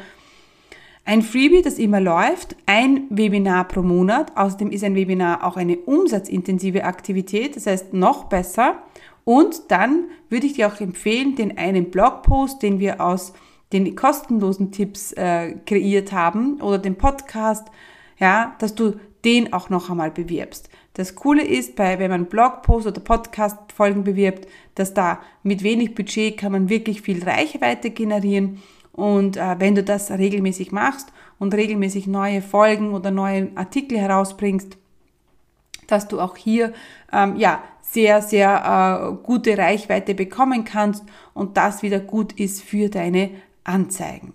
ein 1.05 1.21
Freebie, 1.21 1.61
das 1.61 1.79
immer 1.79 1.99
läuft, 1.99 2.55
ein 2.65 3.05
Webinar 3.09 3.67
pro 3.67 3.81
Monat. 3.81 4.35
Außerdem 4.35 4.71
ist 4.71 4.83
ein 4.83 4.95
Webinar 4.95 5.43
auch 5.43 5.57
eine 5.57 5.77
umsatzintensive 5.77 6.83
Aktivität, 6.83 7.55
das 7.55 7.65
heißt 7.65 7.93
noch 7.93 8.25
besser. 8.25 8.83
Und 9.23 9.71
dann 9.71 10.05
würde 10.29 10.47
ich 10.47 10.53
dir 10.53 10.67
auch 10.67 10.79
empfehlen, 10.79 11.35
den 11.35 11.57
einen 11.57 11.91
Blogpost, 11.91 12.61
den 12.61 12.79
wir 12.79 13.01
aus 13.01 13.33
den 13.73 13.95
kostenlosen 13.95 14.71
Tipps 14.71 15.11
äh, 15.13 15.55
kreiert 15.65 16.11
haben 16.11 16.61
oder 16.61 16.77
den 16.77 16.97
Podcast, 16.97 17.67
ja, 18.17 18.55
dass 18.59 18.75
du 18.75 18.99
den 19.25 19.53
auch 19.53 19.69
noch 19.69 19.89
einmal 19.89 20.11
bewirbst. 20.11 20.69
Das 20.93 21.15
Coole 21.15 21.43
ist, 21.43 21.75
bei, 21.75 21.99
wenn 21.99 22.11
man 22.11 22.25
Blogpost 22.25 22.87
oder 22.87 22.99
Podcast-Folgen 22.99 24.03
bewirbt, 24.03 24.47
dass 24.75 24.93
da 24.93 25.19
mit 25.43 25.63
wenig 25.63 25.95
Budget 25.95 26.37
kann 26.37 26.51
man 26.51 26.69
wirklich 26.69 27.01
viel 27.01 27.23
Reichweite 27.23 27.91
generieren 27.91 28.61
und 28.91 29.37
äh, 29.37 29.55
wenn 29.59 29.75
du 29.75 29.83
das 29.83 30.11
regelmäßig 30.11 30.71
machst 30.71 31.13
und 31.37 31.53
regelmäßig 31.53 32.07
neue 32.07 32.41
Folgen 32.41 32.93
oder 32.93 33.11
neue 33.11 33.49
Artikel 33.55 33.97
herausbringst, 33.97 34.77
dass 35.87 36.07
du 36.07 36.19
auch 36.19 36.35
hier 36.35 36.73
ähm, 37.13 37.37
ja 37.37 37.63
sehr 37.81 38.21
sehr 38.21 39.15
äh, 39.21 39.25
gute 39.25 39.57
Reichweite 39.57 40.15
bekommen 40.15 40.65
kannst 40.65 41.03
und 41.33 41.55
das 41.55 41.81
wieder 41.81 41.99
gut 41.99 42.33
ist 42.33 42.61
für 42.61 42.89
deine 42.89 43.31
Anzeigen. 43.63 44.33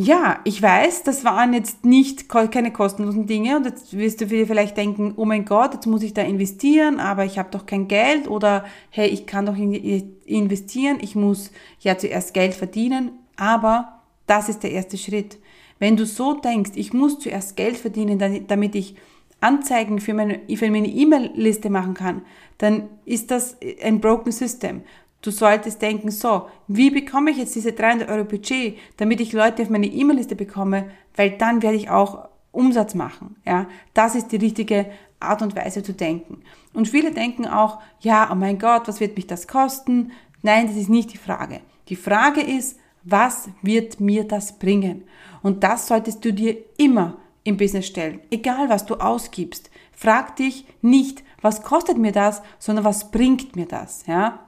Ja, 0.00 0.38
ich 0.44 0.62
weiß, 0.62 1.02
das 1.02 1.24
waren 1.24 1.52
jetzt 1.52 1.84
nicht 1.84 2.28
keine 2.28 2.72
kostenlosen 2.72 3.26
Dinge 3.26 3.56
und 3.56 3.66
jetzt 3.66 3.98
wirst 3.98 4.20
du 4.20 4.26
dir 4.26 4.46
vielleicht 4.46 4.76
denken, 4.76 5.14
oh 5.16 5.24
mein 5.24 5.44
Gott, 5.44 5.74
jetzt 5.74 5.86
muss 5.86 6.04
ich 6.04 6.14
da 6.14 6.22
investieren, 6.22 7.00
aber 7.00 7.24
ich 7.24 7.36
habe 7.36 7.50
doch 7.50 7.66
kein 7.66 7.88
Geld 7.88 8.28
oder 8.28 8.64
hey, 8.90 9.08
ich 9.08 9.26
kann 9.26 9.46
doch 9.46 9.56
investieren, 9.56 10.98
ich 11.00 11.16
muss 11.16 11.50
ja 11.80 11.98
zuerst 11.98 12.32
Geld 12.32 12.54
verdienen, 12.54 13.10
aber 13.36 13.98
das 14.28 14.48
ist 14.48 14.62
der 14.62 14.70
erste 14.70 14.96
Schritt. 14.96 15.36
Wenn 15.80 15.96
du 15.96 16.06
so 16.06 16.34
denkst, 16.34 16.72
ich 16.76 16.92
muss 16.92 17.18
zuerst 17.18 17.56
Geld 17.56 17.76
verdienen, 17.76 18.46
damit 18.46 18.76
ich 18.76 18.94
Anzeigen 19.40 20.00
für 20.00 20.14
meine 20.14 20.40
für 20.56 20.70
meine 20.70 20.88
E-Mail-Liste 20.88 21.70
machen 21.70 21.94
kann, 21.94 22.22
dann 22.58 22.88
ist 23.04 23.32
das 23.32 23.56
ein 23.82 24.00
broken 24.00 24.30
system. 24.30 24.82
Du 25.20 25.30
solltest 25.30 25.82
denken, 25.82 26.10
so, 26.10 26.48
wie 26.68 26.90
bekomme 26.90 27.30
ich 27.30 27.38
jetzt 27.38 27.54
diese 27.54 27.72
300 27.72 28.08
Euro 28.08 28.24
Budget, 28.24 28.78
damit 28.96 29.20
ich 29.20 29.32
Leute 29.32 29.62
auf 29.62 29.70
meine 29.70 29.86
E-Mail-Liste 29.86 30.36
bekomme, 30.36 30.90
weil 31.16 31.30
dann 31.30 31.62
werde 31.62 31.76
ich 31.76 31.90
auch 31.90 32.28
Umsatz 32.52 32.94
machen. 32.94 33.36
Ja, 33.44 33.66
das 33.94 34.14
ist 34.14 34.30
die 34.32 34.36
richtige 34.36 34.86
Art 35.20 35.42
und 35.42 35.56
Weise 35.56 35.82
zu 35.82 35.92
denken. 35.92 36.42
Und 36.72 36.88
viele 36.88 37.10
denken 37.10 37.46
auch, 37.46 37.80
ja, 38.00 38.28
oh 38.30 38.36
mein 38.36 38.58
Gott, 38.58 38.86
was 38.86 39.00
wird 39.00 39.16
mich 39.16 39.26
das 39.26 39.48
kosten? 39.48 40.12
Nein, 40.42 40.68
das 40.68 40.76
ist 40.76 40.88
nicht 40.88 41.12
die 41.12 41.18
Frage. 41.18 41.60
Die 41.88 41.96
Frage 41.96 42.40
ist, 42.40 42.78
Was 43.10 43.48
wird 43.62 44.00
mir 44.00 44.24
das 44.24 44.58
bringen? 44.58 45.04
Und 45.42 45.64
das 45.64 45.86
solltest 45.86 46.24
du 46.24 46.32
dir 46.32 46.56
immer 46.76 47.16
im 47.42 47.56
Business 47.56 47.86
stellen. 47.86 48.20
Egal 48.30 48.68
was 48.68 48.84
du 48.84 48.96
ausgibst. 48.96 49.70
Frag 49.92 50.36
dich 50.36 50.66
nicht, 50.82 51.24
was 51.40 51.62
kostet 51.62 51.96
mir 51.96 52.12
das, 52.12 52.42
sondern 52.58 52.84
was 52.84 53.10
bringt 53.10 53.56
mir 53.56 53.66
das, 53.66 54.04
ja? 54.06 54.40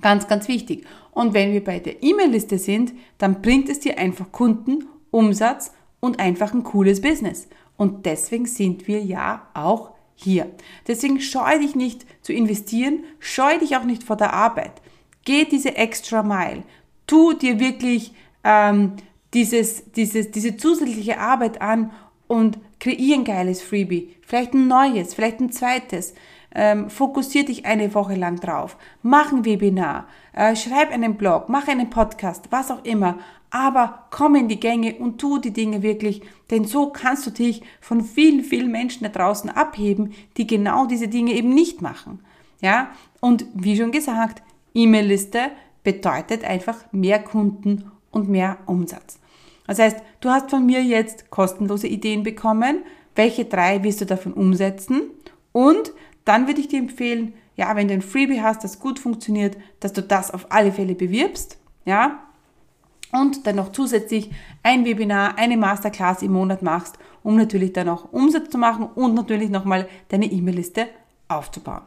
Ganz, 0.00 0.28
ganz 0.28 0.48
wichtig. 0.48 0.86
Und 1.12 1.34
wenn 1.34 1.52
wir 1.52 1.64
bei 1.64 1.78
der 1.78 2.02
E-Mail-Liste 2.02 2.58
sind, 2.58 2.92
dann 3.18 3.42
bringt 3.42 3.68
es 3.68 3.80
dir 3.80 3.98
einfach 3.98 4.30
Kunden, 4.32 4.86
Umsatz 5.10 5.72
und 6.00 6.20
einfach 6.20 6.52
ein 6.52 6.62
cooles 6.62 7.00
Business. 7.00 7.48
Und 7.76 8.06
deswegen 8.06 8.46
sind 8.46 8.86
wir 8.86 9.02
ja 9.02 9.48
auch 9.54 9.92
hier. 10.14 10.50
Deswegen 10.86 11.20
scheu 11.20 11.58
dich 11.58 11.74
nicht 11.74 12.06
zu 12.22 12.32
investieren, 12.32 13.04
scheu 13.18 13.58
dich 13.58 13.76
auch 13.76 13.84
nicht 13.84 14.02
vor 14.02 14.16
der 14.16 14.32
Arbeit. 14.32 14.72
Geh 15.24 15.44
diese 15.44 15.76
extra 15.76 16.22
Mile. 16.22 16.64
Tu 17.06 17.34
dir 17.34 17.60
wirklich 17.60 18.12
ähm, 18.44 18.94
dieses, 19.34 19.92
dieses, 19.92 20.30
diese 20.30 20.56
zusätzliche 20.56 21.18
Arbeit 21.18 21.60
an 21.60 21.92
und 22.26 22.58
kreier 22.80 23.14
ein 23.14 23.24
geiles 23.24 23.62
Freebie. 23.62 24.16
Vielleicht 24.22 24.54
ein 24.54 24.68
neues, 24.68 25.14
vielleicht 25.14 25.40
ein 25.40 25.52
zweites. 25.52 26.14
Ähm, 26.54 26.88
fokussier 26.88 27.44
dich 27.44 27.66
eine 27.66 27.94
Woche 27.94 28.14
lang 28.14 28.40
drauf. 28.40 28.76
Mach 29.02 29.32
ein 29.32 29.44
Webinar, 29.44 30.06
äh, 30.32 30.56
schreib 30.56 30.90
einen 30.90 31.16
Blog, 31.16 31.48
mach 31.48 31.68
einen 31.68 31.90
Podcast, 31.90 32.46
was 32.50 32.70
auch 32.70 32.84
immer. 32.84 33.18
Aber 33.50 34.06
komm 34.10 34.34
in 34.34 34.48
die 34.48 34.60
Gänge 34.60 34.94
und 34.96 35.18
tu 35.18 35.38
die 35.38 35.52
Dinge 35.52 35.82
wirklich, 35.82 36.22
denn 36.50 36.64
so 36.64 36.90
kannst 36.90 37.26
du 37.26 37.30
dich 37.30 37.62
von 37.80 38.02
vielen, 38.02 38.44
vielen 38.44 38.70
Menschen 38.70 39.04
da 39.04 39.08
draußen 39.08 39.50
abheben, 39.50 40.14
die 40.36 40.46
genau 40.46 40.86
diese 40.86 41.08
Dinge 41.08 41.32
eben 41.32 41.54
nicht 41.54 41.80
machen. 41.80 42.20
Ja? 42.60 42.90
Und 43.20 43.46
wie 43.54 43.76
schon 43.76 43.92
gesagt, 43.92 44.42
E-Mail-Liste 44.74 45.50
bedeutet 45.82 46.44
einfach 46.44 46.76
mehr 46.92 47.22
Kunden 47.22 47.90
und 48.10 48.28
mehr 48.28 48.58
Umsatz. 48.66 49.18
Das 49.66 49.78
heißt, 49.78 49.98
du 50.20 50.30
hast 50.30 50.50
von 50.50 50.64
mir 50.64 50.82
jetzt 50.82 51.30
kostenlose 51.30 51.88
Ideen 51.88 52.22
bekommen. 52.22 52.82
Welche 53.14 53.44
drei 53.44 53.82
wirst 53.82 54.00
du 54.00 54.06
davon 54.06 54.32
umsetzen? 54.32 55.02
Und 55.52 55.92
dann 56.28 56.46
würde 56.46 56.60
ich 56.60 56.68
dir 56.68 56.78
empfehlen, 56.78 57.32
ja, 57.56 57.74
wenn 57.74 57.88
du 57.88 57.94
ein 57.94 58.02
Freebie 58.02 58.42
hast, 58.42 58.62
das 58.62 58.78
gut 58.78 58.98
funktioniert, 58.98 59.56
dass 59.80 59.92
du 59.92 60.02
das 60.02 60.30
auf 60.30 60.46
alle 60.50 60.72
Fälle 60.72 60.94
bewirbst, 60.94 61.58
ja, 61.84 62.22
und 63.12 63.46
dann 63.46 63.56
noch 63.56 63.72
zusätzlich 63.72 64.30
ein 64.62 64.84
Webinar, 64.84 65.38
eine 65.38 65.56
Masterclass 65.56 66.22
im 66.22 66.32
Monat 66.32 66.62
machst, 66.62 66.98
um 67.22 67.36
natürlich 67.36 67.72
dann 67.72 67.88
auch 67.88 68.12
Umsatz 68.12 68.50
zu 68.50 68.58
machen 68.58 68.86
und 68.94 69.14
natürlich 69.14 69.48
nochmal 69.48 69.88
deine 70.08 70.26
E-Mail-Liste 70.26 70.88
aufzubauen. 71.28 71.82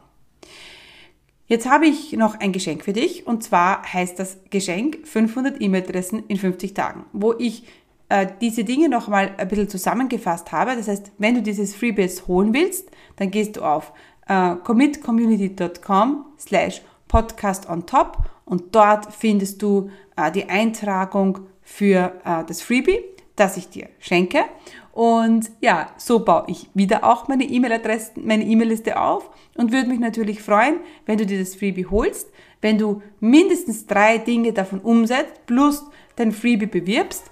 Jetzt 1.46 1.68
habe 1.68 1.86
ich 1.86 2.12
noch 2.12 2.40
ein 2.40 2.52
Geschenk 2.52 2.84
für 2.84 2.92
dich 2.92 3.26
und 3.26 3.44
zwar 3.44 3.82
heißt 3.92 4.18
das 4.18 4.38
Geschenk 4.50 5.06
500 5.06 5.60
E-Mail-Adressen 5.60 6.24
in 6.26 6.36
50 6.36 6.74
Tagen, 6.74 7.04
wo 7.12 7.34
ich 7.38 7.64
äh, 8.08 8.26
diese 8.40 8.64
Dinge 8.64 8.88
nochmal 8.88 9.34
ein 9.38 9.48
bisschen 9.48 9.68
zusammengefasst 9.68 10.52
habe. 10.52 10.76
Das 10.76 10.88
heißt, 10.88 11.12
wenn 11.18 11.34
du 11.34 11.42
dieses 11.42 11.74
Freebase 11.74 12.26
holen 12.26 12.52
willst, 12.52 12.90
dann 13.16 13.30
gehst 13.30 13.56
du 13.56 13.62
auf 13.62 13.92
äh, 14.28 14.56
commitcommunity.com 14.56 16.26
slash 16.38 16.82
podcast 17.08 17.68
on 17.68 17.86
top 17.86 18.18
und 18.44 18.74
dort 18.74 19.12
findest 19.12 19.62
du 19.62 19.90
äh, 20.16 20.30
die 20.30 20.48
Eintragung 20.48 21.40
für 21.62 22.12
äh, 22.24 22.44
das 22.46 22.62
Freebie, 22.62 23.00
das 23.36 23.56
ich 23.56 23.68
dir 23.68 23.88
schenke. 23.98 24.44
Und 24.92 25.50
ja, 25.60 25.90
so 25.96 26.24
baue 26.24 26.44
ich 26.48 26.68
wieder 26.74 27.04
auch 27.04 27.28
meine 27.28 27.44
E-Mail-Adresse, 27.44 28.12
meine 28.16 28.44
E-Mail-Liste 28.44 29.00
auf 29.00 29.30
und 29.56 29.72
würde 29.72 29.88
mich 29.88 30.00
natürlich 30.00 30.42
freuen, 30.42 30.80
wenn 31.06 31.18
du 31.18 31.24
dir 31.24 31.38
das 31.38 31.54
Freebie 31.54 31.86
holst, 31.86 32.30
wenn 32.60 32.76
du 32.76 33.02
mindestens 33.18 33.86
drei 33.86 34.18
Dinge 34.18 34.52
davon 34.52 34.80
umsetzt, 34.80 35.46
plus 35.46 35.82
dein 36.16 36.32
Freebie 36.32 36.66
bewirbst. 36.66 37.30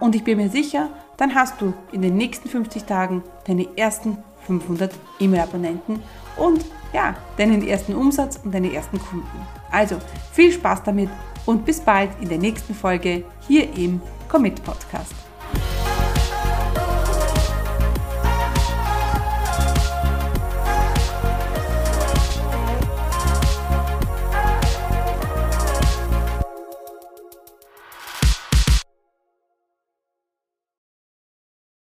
Und 0.00 0.14
ich 0.14 0.22
bin 0.22 0.36
mir 0.36 0.50
sicher, 0.50 0.90
dann 1.16 1.34
hast 1.34 1.62
du 1.62 1.72
in 1.92 2.02
den 2.02 2.18
nächsten 2.18 2.50
50 2.50 2.84
Tagen 2.84 3.22
deine 3.46 3.66
ersten 3.78 4.18
500 4.46 4.92
E-Mail-Abonnenten 5.20 6.02
und 6.36 6.64
ja, 6.92 7.14
deinen 7.36 7.66
ersten 7.66 7.94
Umsatz 7.94 8.40
und 8.44 8.52
deine 8.54 8.72
ersten 8.72 8.98
Kunden. 8.98 9.46
Also 9.70 9.96
viel 10.32 10.52
Spaß 10.52 10.82
damit 10.84 11.08
und 11.46 11.64
bis 11.64 11.80
bald 11.80 12.10
in 12.20 12.28
der 12.28 12.38
nächsten 12.38 12.74
Folge 12.74 13.24
hier 13.46 13.72
im 13.76 14.00
Commit 14.28 14.62
Podcast. 14.62 15.14